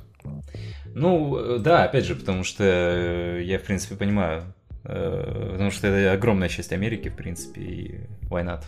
[0.94, 4.42] Ну, да, опять же, потому что я, в принципе, понимаю,
[4.82, 8.64] э, потому что это огромная часть Америки, в принципе, и why not?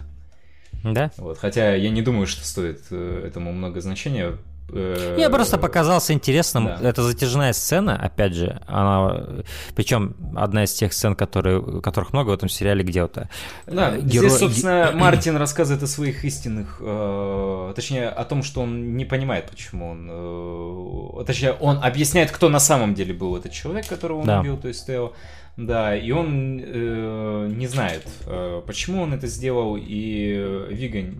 [0.84, 1.10] Да?
[1.16, 4.36] Вот, хотя я не думаю, что стоит э, этому много значения.
[4.72, 6.66] Э, Мне просто показался интересным.
[6.66, 6.78] Да.
[6.82, 9.26] Это затяжная сцена, опять же, она,
[9.74, 13.18] причем одна из тех сцен, которые, которых много в этом сериале, где вот.
[13.18, 13.28] Э,
[13.66, 14.28] да, геро...
[14.28, 19.50] здесь, собственно, Мартин рассказывает о своих истинных, э, точнее, о том, что он не понимает,
[19.50, 20.08] почему он,
[21.20, 24.40] э, точнее, он объясняет, кто на самом деле был этот человек, которого он да.
[24.40, 25.12] убил, то есть Тео.
[25.66, 31.18] Да, и он э, не знает, э, почему он это сделал, и Виган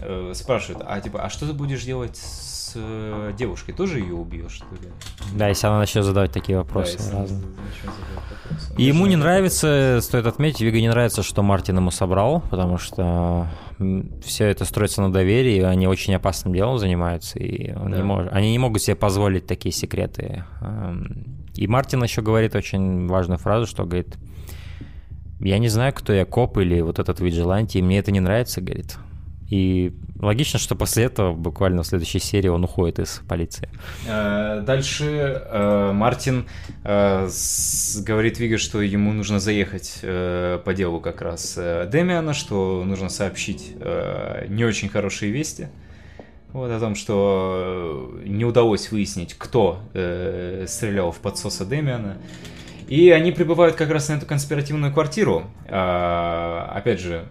[0.00, 3.72] э, спрашивает, а типа, а что ты будешь делать с э, девушкой?
[3.72, 4.90] Тоже ее убьешь, что ли?
[5.34, 6.98] Да, если она начнет задавать такие вопросы.
[7.12, 7.42] Да, разные.
[8.76, 13.48] И ему не нравится, стоит отметить, Вига не нравится, что Мартин ему собрал, потому что
[14.24, 17.98] все это строится на доверии, они очень опасным делом занимаются, и он да.
[17.98, 23.06] не может, они не могут себе позволить такие секреты эм, и Мартин еще говорит очень
[23.06, 24.16] важную фразу, что говорит,
[25.40, 28.60] я не знаю, кто я, коп или вот этот виджиланти, и мне это не нравится,
[28.60, 28.96] говорит.
[29.50, 33.68] И логично, что после этого буквально в следующей серии он уходит из полиции.
[34.06, 36.46] Э, дальше э, Мартин
[36.82, 37.28] э,
[38.00, 43.76] говорит Виге, что ему нужно заехать по делу как раз Демиана, что нужно сообщить
[44.48, 45.68] не очень хорошие вести.
[46.54, 52.18] Вот о том, что э, не удалось выяснить, кто э, стрелял в подсоса Демиана.
[52.86, 55.50] И они прибывают как раз на эту конспиративную квартиру.
[55.68, 57.24] А, опять же,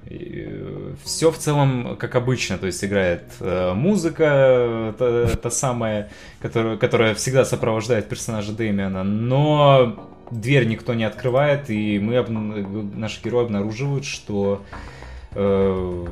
[1.05, 6.09] все в целом как обычно, то есть играет э, музыка, та, та самая,
[6.41, 12.21] которая, которая всегда сопровождает персонажа Дэмиана, но дверь никто не открывает, и мы,
[12.93, 14.63] наши герои обнаруживают, что
[15.35, 16.05] э,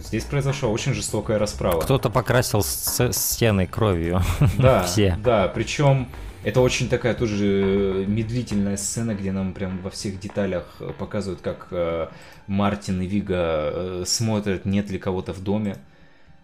[0.00, 1.80] здесь произошла очень жестокая расправа.
[1.80, 4.20] Кто-то покрасил с- стены кровью.
[4.58, 5.16] Да, все.
[5.22, 6.08] Да, причем
[6.44, 10.64] это очень такая тоже медлительная сцена, где нам прям во всех деталях
[10.98, 12.08] показывают, как э,
[12.46, 15.76] Мартин и Вига э, смотрят, нет ли кого-то в доме.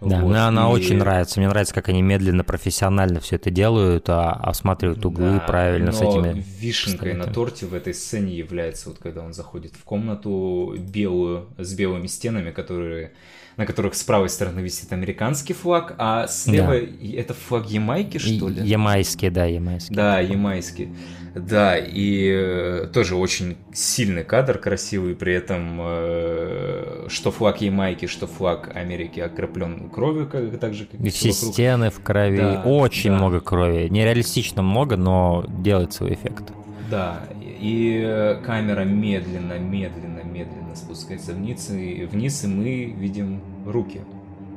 [0.01, 0.73] Да, вот, мне она и...
[0.73, 1.41] очень нравится.
[1.41, 5.93] Мне нравится, как они медленно, профессионально все это делают, а осматривают углы да, правильно но
[5.93, 6.45] с этими.
[6.61, 11.75] Вишенкой на торте в этой сцене является вот когда он заходит в комнату белую с
[11.75, 13.13] белыми стенами, которые
[13.59, 17.19] на которых с правой стороны висит американский флаг, а слева да.
[17.19, 18.67] это флаг Ямайки, что ли?
[18.67, 19.95] Ямайский, да, ямайский.
[19.95, 20.89] Да, ямайский.
[21.35, 28.29] Да, и э, тоже очень сильный кадр, красивый, при этом э, что флаг Ямайки, что
[28.29, 31.53] флаг Америки окроплен кровью, как, так же, как и все вокруг.
[31.53, 33.17] стены в крови, да, очень да.
[33.17, 36.53] много крови, нереалистично много, но делает свой эффект.
[36.91, 37.25] Да,
[37.59, 44.01] и э, камера медленно, медленно, медленно спускается вниз, и вниз, и мы видим руки.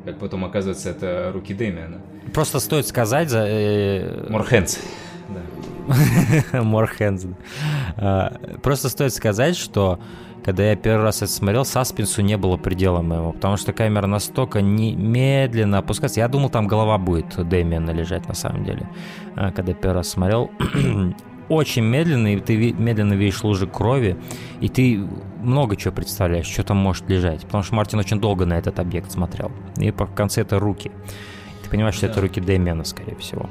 [0.06, 2.02] Как потом оказывается, это руки Дэмиана.
[2.34, 3.46] Просто стоит сказать за...
[3.48, 4.28] Э...
[4.30, 4.80] More hands.
[6.54, 7.34] More hands.
[7.98, 10.00] А, просто стоит сказать, что
[10.44, 14.62] когда я первый раз это смотрел, саспенсу не было предела моего, потому что камера настолько
[14.62, 16.20] не медленно опускается.
[16.20, 18.90] Я думал, там голова будет Дэмиана лежать на самом деле.
[19.36, 20.50] А, когда первый раз смотрел,
[21.52, 24.16] очень медленно, и ты медленно видишь лужи крови,
[24.62, 25.06] и ты
[25.42, 27.42] много чего представляешь, что там может лежать.
[27.42, 29.52] Потому что Мартин очень долго на этот объект смотрел.
[29.78, 30.92] И по конце это руки.
[31.64, 32.14] Ты понимаешь, что да.
[32.14, 33.50] это руки Дэмиана, скорее всего.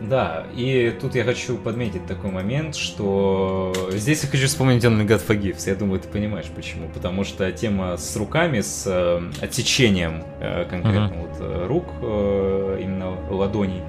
[0.00, 5.26] Да, и тут я хочу подметить такой момент, что здесь я хочу вспомнить Only God
[5.26, 5.68] Forgives.
[5.68, 6.88] Я думаю, ты понимаешь почему.
[6.88, 11.28] Потому что тема с руками, с э, отсечением э, конкретно uh-huh.
[11.28, 13.82] вот, э, рук, э, именно ладоней,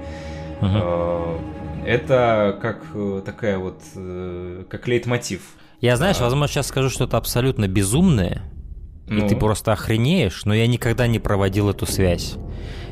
[0.62, 1.38] uh-huh.
[1.38, 1.59] э,
[1.90, 5.42] это как э, такая вот, э, как лейтмотив.
[5.82, 6.24] Я, знаешь, а...
[6.24, 8.44] возможно, сейчас скажу что-то абсолютно безумное,
[9.08, 9.26] ну?
[9.26, 12.36] и ты просто охренеешь, но я никогда не проводил эту связь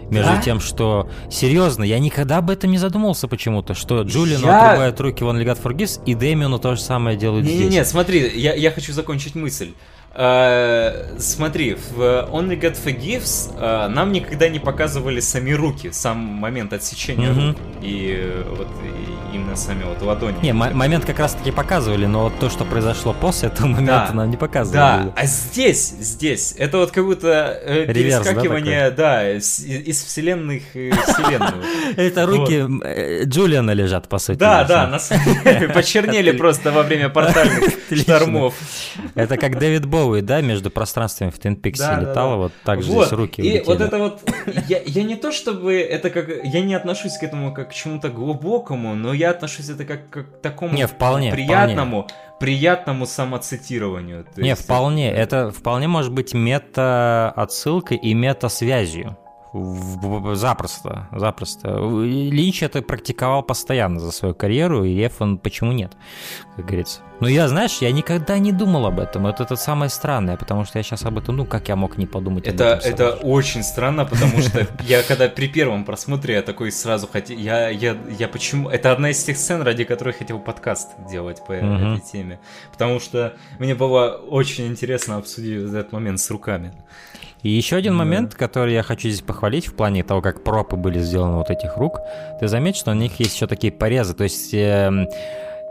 [0.09, 0.41] между да?
[0.41, 4.67] тем, что серьезно, я никогда об этом не задумывался почему-то, что Джулину я...
[4.67, 7.71] отрубают руки One Legat Forgives, и Дэмиону то же самое делают не, здесь.
[7.71, 9.73] Нет, смотри, я, я хочу закончить мысль.
[10.15, 16.73] Uh, смотри, в Only God Forgives uh, нам никогда не показывали сами руки, сам момент
[16.73, 17.47] отсечения mm-hmm.
[17.49, 17.57] рук.
[17.83, 20.37] И, вот, и, именно сами вот ладони.
[20.41, 24.13] Не, момент как раз-таки показывали, но вот то, что произошло после этого момента, да.
[24.13, 24.77] нам не показывали.
[24.77, 30.03] Да, а здесь, здесь, это вот как будто э, Реверс, перескакивание, да, да из, из
[30.03, 31.63] вселенных э, вселенную.
[31.97, 34.37] Это руки э, Джулиана лежат, по сути.
[34.37, 38.55] Да, да, на самом деле, почернели просто во время портальных штормов.
[39.15, 43.11] Это как Дэвид Боуи, да, между пространствами в Твин Пиксе летал, вот так же здесь
[43.11, 44.21] руки И вот это вот,
[44.67, 48.95] я не то чтобы это как, я не отношусь к этому как к чему-то глубокому,
[48.95, 52.37] но я отношусь это как, как к такому не, вполне, приятному, вполне.
[52.39, 54.25] приятному самоцитированию.
[54.35, 59.17] То не, есть, вполне, это вполне может быть мета-отсылкой и мета-связью.
[59.53, 61.77] Запросто, запросто.
[61.79, 65.93] Линч это практиковал постоянно за свою карьеру, и Эфон почему нет,
[66.55, 67.01] как говорится.
[67.19, 69.25] Но я, знаешь, я никогда не думал об этом.
[69.25, 72.05] Это, это самое странное, потому что я сейчас об этом, ну, как я мог не
[72.05, 76.41] подумать это, об этом Это очень странно, потому что я когда при первом просмотре, я
[76.43, 77.37] такой сразу хотел...
[77.37, 78.69] Я, я, я почему...
[78.69, 82.39] Это одна из тех сцен, ради которой хотел подкаст делать по этой теме.
[82.71, 86.73] Потому что мне было очень интересно обсудить этот момент с руками.
[87.47, 87.99] И еще один да.
[87.99, 91.77] момент, который я хочу здесь похвалить в плане того, как пропы были сделаны вот этих
[91.77, 92.01] рук.
[92.41, 94.53] Ты заметь, что у них есть еще такие порезы, то есть...
[94.53, 94.91] Э,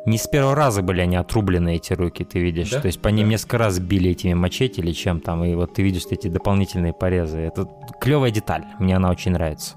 [0.06, 2.70] не с первого раза были они отрублены, эти руки, ты видишь.
[2.70, 2.80] Да?
[2.80, 3.32] То есть по ним да.
[3.32, 7.40] несколько раз били этими мачете или чем там, и вот ты видишь эти дополнительные порезы.
[7.40, 7.68] Это
[8.00, 9.74] клевая деталь, мне она очень нравится.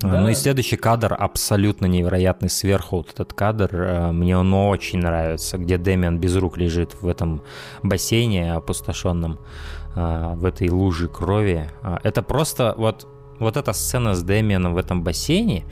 [0.00, 0.20] Да.
[0.20, 2.98] Ну и следующий кадр абсолютно невероятный сверху.
[2.98, 7.42] Вот этот кадр, э, мне он очень нравится, где Дэмиан без рук лежит в этом
[7.82, 9.38] бассейне опустошенном.
[9.94, 11.70] А, в этой луже крови.
[11.82, 13.06] А, это просто вот,
[13.38, 15.64] вот эта сцена с Дэмианом в этом бассейне,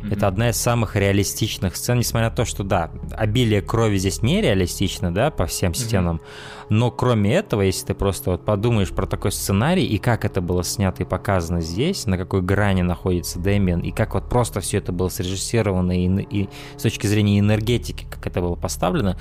[0.00, 0.12] Mm-hmm.
[0.14, 5.12] Это одна из самых реалистичных сцен, несмотря на то, что, да, обилие крови здесь нереалистично,
[5.12, 6.66] да, по всем стенам, mm-hmm.
[6.70, 10.64] но кроме этого, если ты просто вот подумаешь про такой сценарий и как это было
[10.64, 14.90] снято и показано здесь, на какой грани находится Дэмиан, и как вот просто все это
[14.90, 16.48] было срежиссировано и, и
[16.78, 19.18] с точки зрения энергетики, как это было поставлено,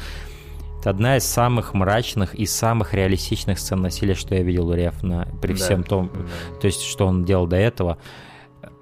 [0.80, 5.28] это одна из самых мрачных и самых реалистичных сцен насилия, что я видел у Рефна
[5.42, 6.60] при да, всем том, да.
[6.60, 7.98] то есть что он делал до этого.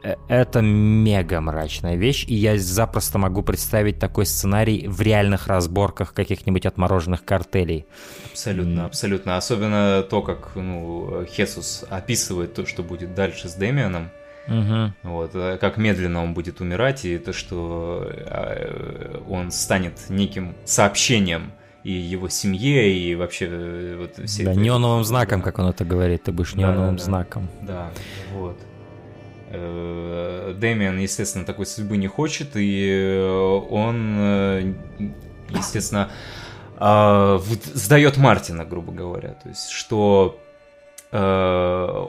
[0.04, 6.14] Э, это мега мрачная вещь, и я запросто могу представить такой сценарий в реальных разборках
[6.14, 7.88] каких-нибудь отмороженных картелей.
[8.32, 8.86] Абсолютно, mm.
[8.86, 9.38] абсолютно.
[9.38, 14.12] Особенно то, как ну, Хесус описывает то, что будет дальше с Дэмианом.
[14.48, 14.94] Угу.
[15.04, 21.52] Вот, э, как медленно он будет умирать, и то, что э, он станет неким сообщением
[21.88, 24.44] и его семье, и вообще э, вот все...
[24.44, 27.50] Да, это, неоновым знаком, как он это говорит, ты будешь неоновым да, да, знаком.
[27.62, 27.92] Да,
[28.34, 28.60] вот.
[29.52, 34.76] Э, Дэмиан, естественно, такой судьбы не хочет, и он,
[35.50, 36.12] естественно,
[36.76, 37.42] а,
[37.74, 39.30] сдает Мартина, грубо говоря.
[39.30, 40.38] То есть, что...
[41.14, 42.06] Э,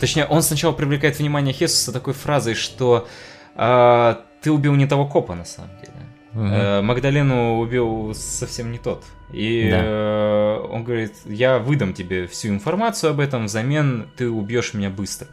[0.00, 3.06] точнее, он сначала привлекает внимание Хесуса такой фразой, что
[3.54, 5.89] а, ты убил не того копа, на самом деле.
[6.34, 6.82] Угу.
[6.82, 9.04] Магдалену убил совсем не тот.
[9.32, 9.80] И да.
[9.82, 15.28] Э, он говорит, я выдам тебе всю информацию об этом, взамен ты убьешь меня быстро.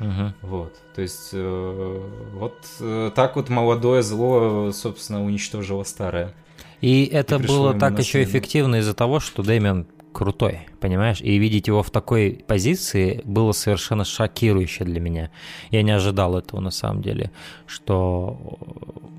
[0.00, 0.32] Угу.
[0.42, 0.74] Вот.
[0.94, 2.02] То есть э,
[2.34, 6.34] вот так вот молодое зло, собственно, уничтожило старое.
[6.80, 11.20] И это и было так еще эффективно из-за того, что Дэмиан крутой, понимаешь?
[11.20, 15.30] И видеть его в такой позиции было совершенно шокирующе для меня.
[15.70, 17.30] Я не ожидал этого на самом деле,
[17.66, 18.58] что,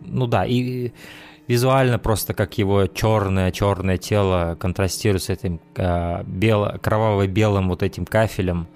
[0.06, 0.92] ну да, и
[1.48, 8.06] визуально просто как его черное черное тело контрастирует с этим э, бело, кроваво-белым вот этим
[8.06, 8.68] кафелем.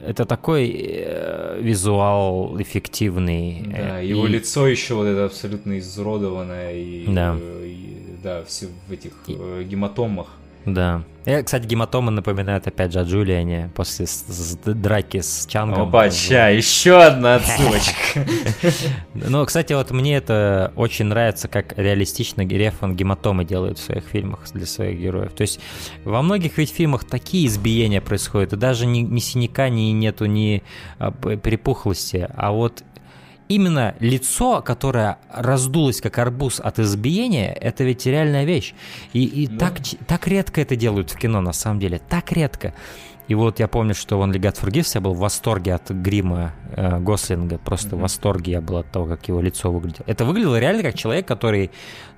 [0.00, 3.64] Это такой э, визуал эффективный.
[3.66, 4.08] Да, и...
[4.08, 7.36] его лицо еще вот это абсолютно изуродованное и, да.
[7.36, 9.12] и да, все в этих.
[9.28, 10.28] Э, гематомах.
[10.74, 11.04] Да.
[11.28, 15.88] И, кстати, гематомы напоминают опять же о Джулиане после с, с, драки с Чангом.
[15.88, 18.24] Опа, ща, еще одна отсылочка.
[19.14, 24.40] Ну, кстати, вот мне это очень нравится, как реалистично Герефан гематомы делают в своих фильмах
[24.54, 25.32] для своих героев.
[25.32, 25.60] То есть
[26.04, 30.62] во многих ведь фильмах такие избиения происходят, и даже ни, ни синяка, ни нету ни
[30.98, 32.26] а, перепухлости.
[32.34, 32.84] А вот
[33.48, 38.74] именно лицо, которое раздулось как арбуз от избиения, это ведь реальная вещь.
[39.12, 39.70] И, и да.
[39.70, 42.00] так, так редко это делают в кино, на самом деле.
[42.08, 42.74] Так редко.
[43.28, 46.98] И вот я помню, что он Легат Фургис, я был в восторге от грима э,
[46.98, 47.98] Гослинга, просто mm-hmm.
[47.98, 50.04] в восторге я был от того, как его лицо выглядело.
[50.06, 51.70] Это выглядело реально как человек, который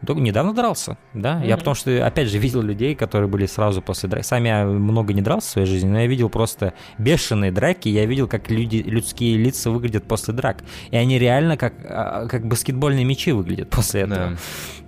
[0.07, 1.41] недавно дрался, да?
[1.41, 1.49] Mm-hmm.
[1.49, 4.25] Я потому что, опять же, видел людей, которые были сразу после драки.
[4.25, 8.07] Сам я много не дрался в своей жизни, но я видел просто бешеные драки, я
[8.07, 10.59] видел, как люди, людские лица выглядят после драк.
[10.91, 14.37] И они реально как, а, как баскетбольные мячи выглядят после этого.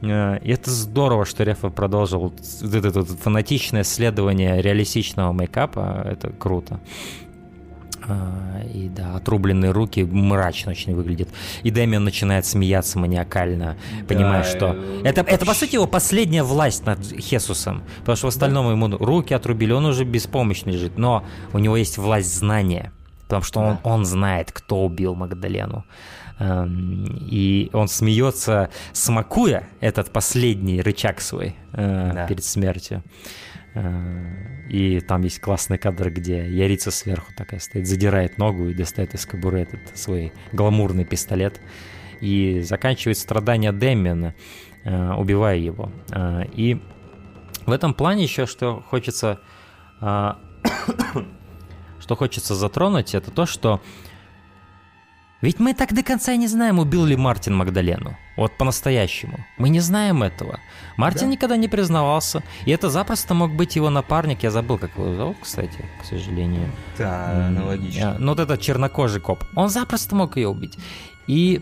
[0.01, 0.37] Yeah.
[0.37, 6.03] Э, и это здорово, что Рефа продолжил вот это, это, это фанатичное следование реалистичного мейкапа
[6.05, 6.81] это круто.
[8.09, 11.29] А, и да, отрубленные руки мрачно очень выглядит.
[11.63, 14.75] И Дэмиан начинает смеяться маниакально, да, понимая, что...
[14.75, 17.83] Э, это, это, по сути, его последняя власть над Хесусом.
[18.01, 18.73] Потому что в остальном да.
[18.73, 20.99] ему руки отрубили, он уже беспомощный лежит.
[20.99, 22.93] Но у него есть власть знания.
[23.25, 25.85] Потому что он, он знает, кто убил Магдалену.
[26.39, 32.27] Эм, и он смеется, смакуя этот последний рычаг свой э, да.
[32.27, 33.03] перед смертью.
[33.75, 39.15] Э, и там есть классный кадр, где Ярица сверху такая стоит, задирает ногу и достает
[39.15, 41.61] из кобуры этот свой гламурный пистолет.
[42.21, 44.35] И заканчивает страдания Дэмиана,
[44.85, 45.91] э, убивая его.
[46.11, 46.81] Э, и
[47.67, 49.41] в этом плане еще что хочется...
[52.01, 53.81] что хочется затронуть, это то, что
[55.43, 58.17] ведь мы так до конца и не знаем, убил ли Мартин Магдалену.
[58.37, 59.45] Вот по-настоящему.
[59.59, 60.61] Мы не знаем этого.
[60.97, 61.33] Мартин да.
[61.33, 62.43] никогда не признавался.
[62.65, 64.45] И это запросто мог быть его напарник.
[64.45, 66.71] Я забыл, как его зовут, кстати, к сожалению.
[66.97, 68.17] Да, аналогично.
[68.19, 69.45] Ну вот этот чернокожий коп.
[69.57, 70.79] Он запросто мог ее убить.
[71.27, 71.61] И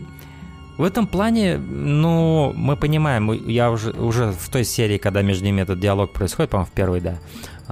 [0.77, 5.61] в этом плане, ну, мы понимаем, я уже, уже в той серии, когда между ними
[5.61, 7.17] этот диалог происходит, по-моему, в первой, да,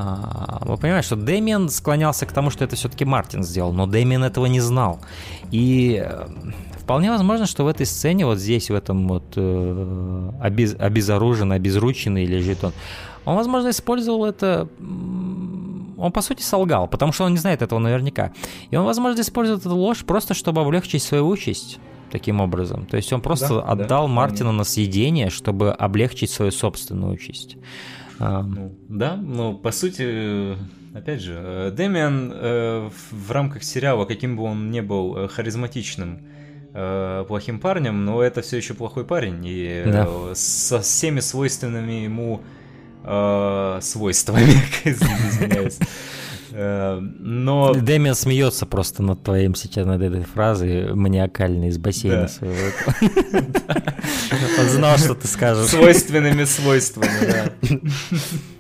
[0.01, 4.23] а, вы понимаете, что Дэмиан склонялся к тому, что это все-таки Мартин сделал, но Дэмиан
[4.23, 5.01] этого не знал.
[5.51, 6.25] И э,
[6.79, 12.25] вполне возможно, что в этой сцене, вот здесь, в этом вот э, обез, обезоруженный, обезрученный
[12.25, 12.71] лежит он,
[13.25, 14.69] он, возможно, использовал это...
[15.97, 18.31] Он, по сути, солгал, потому что он не знает этого наверняка.
[18.71, 21.77] И он, возможно, использует эту ложь просто, чтобы облегчить свою участь
[22.09, 22.85] таким образом.
[22.85, 27.57] То есть он просто да, отдал да, Мартину на съедение, чтобы облегчить свою собственную участь.
[28.19, 30.57] Ну, да, но по сути,
[30.93, 36.21] опять же, э, Дэмиан э, в рамках сериала, каким бы он ни был э, харизматичным,
[36.71, 40.07] плохим парнем, но это все еще плохой парень, и да.
[40.35, 42.41] со всеми свойственными ему
[43.03, 45.79] э, свойствами, извиняюсь.
[46.51, 47.73] Э, но...
[47.73, 52.55] Дэмиан смеется просто над твоим сейчас, над этой фразой, маниакально из бассейна своего.
[54.59, 55.69] Он знал, что ты скажешь.
[55.69, 57.51] Свойственными свойствами, да.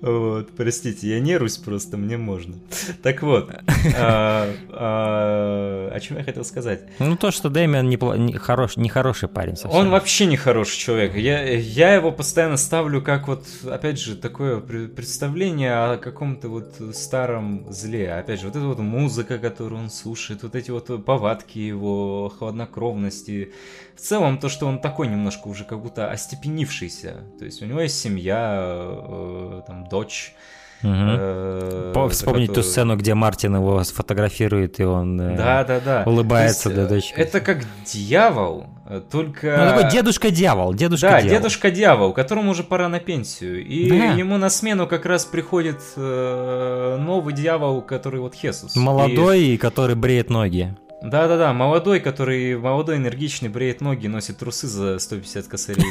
[0.00, 2.54] Вот, простите, я нерусь просто, мне можно.
[3.02, 3.50] Так вот,
[3.96, 6.82] а, а, о чем я хотел сказать?
[7.00, 9.78] Ну, то, что Дэмиан не, не, хорош, не хороший парень совсем.
[9.78, 11.16] Он вообще не хороший человек.
[11.16, 17.66] Я, я его постоянно ставлю как вот, опять же, такое представление о каком-то вот старом
[17.72, 18.12] зле.
[18.12, 23.52] Опять же, вот эта вот музыка, которую он слушает, вот эти вот повадки его, хладнокровности.
[23.98, 27.16] В целом, то, что он такой немножко уже как будто остепенившийся.
[27.36, 30.36] То есть у него есть семья, э, там, дочь.
[30.84, 30.92] Угу.
[30.92, 32.46] Э, Вспомнить которую...
[32.46, 36.02] ту сцену, где Мартин его сфотографирует, и он э, да, да, да.
[36.06, 37.12] улыбается для дочки.
[37.14, 38.68] Это как дьявол,
[39.10, 39.56] только...
[39.58, 41.28] Ну, такой дедушка-дьявол, дедушка-дьявол.
[41.28, 43.66] Да, дедушка-дьявол, которому уже пора на пенсию.
[43.66, 44.12] И да.
[44.12, 48.76] ему на смену как раз приходит э, новый дьявол, который вот Хесус.
[48.76, 49.56] Молодой, и...
[49.56, 50.76] который бреет ноги.
[51.00, 55.84] Да-да-да, молодой, который молодой, энергичный, бреет ноги, носит трусы за 150 косарей.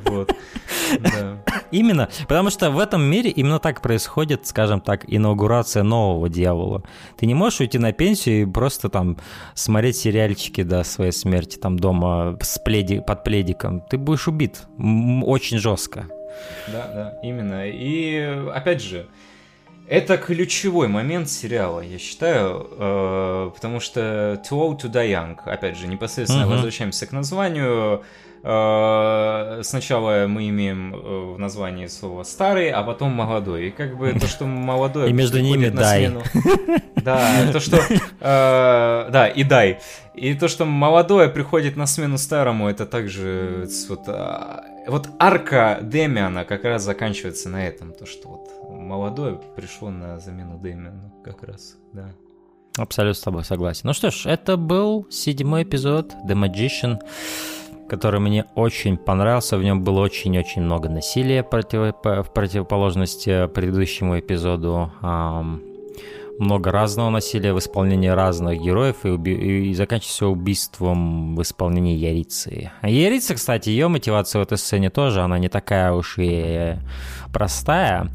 [0.04, 0.32] Вот.
[1.70, 6.82] Именно, потому что в этом мире именно так происходит, скажем так, инаугурация нового дьявола.
[7.16, 9.16] Ты не можешь уйти на пенсию и просто там
[9.54, 13.82] смотреть сериальчики до своей смерти, там дома с пледи, под пледиком.
[13.82, 16.06] Ты будешь убит очень жестко.
[16.68, 17.68] Да, да, именно.
[17.68, 18.16] И
[18.52, 19.06] опять же,
[19.90, 25.76] это ключевой момент сериала, я считаю, э, потому что Too Old to Die Young, опять
[25.76, 26.54] же, непосредственно uh-huh.
[26.54, 28.04] возвращаемся к названию.
[28.44, 33.66] Э, сначала мы имеем э, в названии слово старый, а потом молодой.
[33.66, 35.10] И как бы то, что молодой...
[35.10, 36.08] И между ними дай.
[36.94, 37.78] Да, то, что...
[38.20, 39.80] Э, да, и дай.
[40.14, 43.66] И то, что молодое приходит на смену старому, это также
[44.06, 48.59] а, вот арка Демиана как раз заканчивается на этом, то что вот
[48.90, 52.10] молодой пришло на замену Дэмиану как раз, да.
[52.76, 53.82] Абсолютно с тобой согласен.
[53.84, 56.98] Ну что ж, это был седьмой эпизод The Magician,
[57.88, 59.56] который мне очень понравился.
[59.56, 61.94] В нем было очень-очень много насилия против...
[62.02, 64.90] в противоположность предыдущему эпизоду.
[66.40, 69.68] много разного насилия в исполнении разных героев и, уби...
[69.70, 72.72] и заканчивается убийством в исполнении Ярицы.
[72.80, 76.76] А Ярица, кстати, ее мотивация в этой сцене тоже, она не такая уж и
[77.32, 78.08] простая.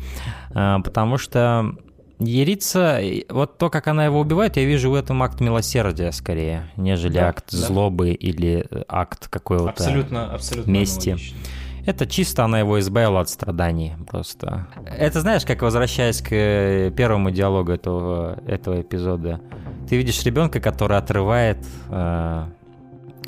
[0.56, 1.76] А, потому что
[2.20, 7.16] Ярица, вот то, как она его убивает, я вижу в этом акт милосердия скорее, нежели
[7.16, 7.58] да, акт да.
[7.58, 11.10] злобы или э, акт какой-то абсолютно, абсолютно мести.
[11.10, 11.38] Аналогично.
[11.86, 14.68] Это чисто она его избавила от страданий просто.
[14.86, 19.42] Это знаешь, как возвращаясь к э, первому диалогу этого, этого эпизода.
[19.90, 21.60] Ты видишь ребенка, который отрывает
[21.90, 22.46] э,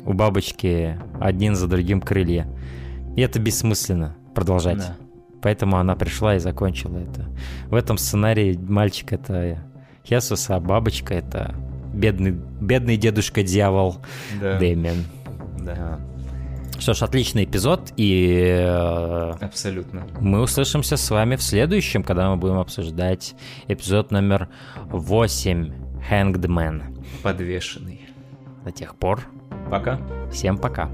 [0.04, 2.48] у бабочки один за другим крылья.
[3.16, 4.78] И это бессмысленно продолжать.
[4.78, 4.96] Да.
[5.42, 7.26] Поэтому она пришла и закончила это.
[7.68, 9.64] В этом сценарии мальчик это
[10.06, 11.54] Хесус, а бабочка— это
[11.92, 13.96] бедный, бедный дедушка-дьявол
[14.40, 14.58] Да.
[14.58, 15.04] Дэмиан.
[15.60, 16.00] Да.
[16.78, 20.06] Что ж, отличный эпизод, и э, Абсолютно.
[20.20, 23.34] мы услышимся с вами в следующем, когда мы будем обсуждать
[23.66, 24.48] эпизод номер
[24.86, 25.72] 8
[26.08, 26.82] Hanged Man.
[27.22, 28.02] Подвешенный.
[28.64, 29.22] До тех пор,
[29.70, 29.98] Пока.
[30.30, 30.88] всем пока.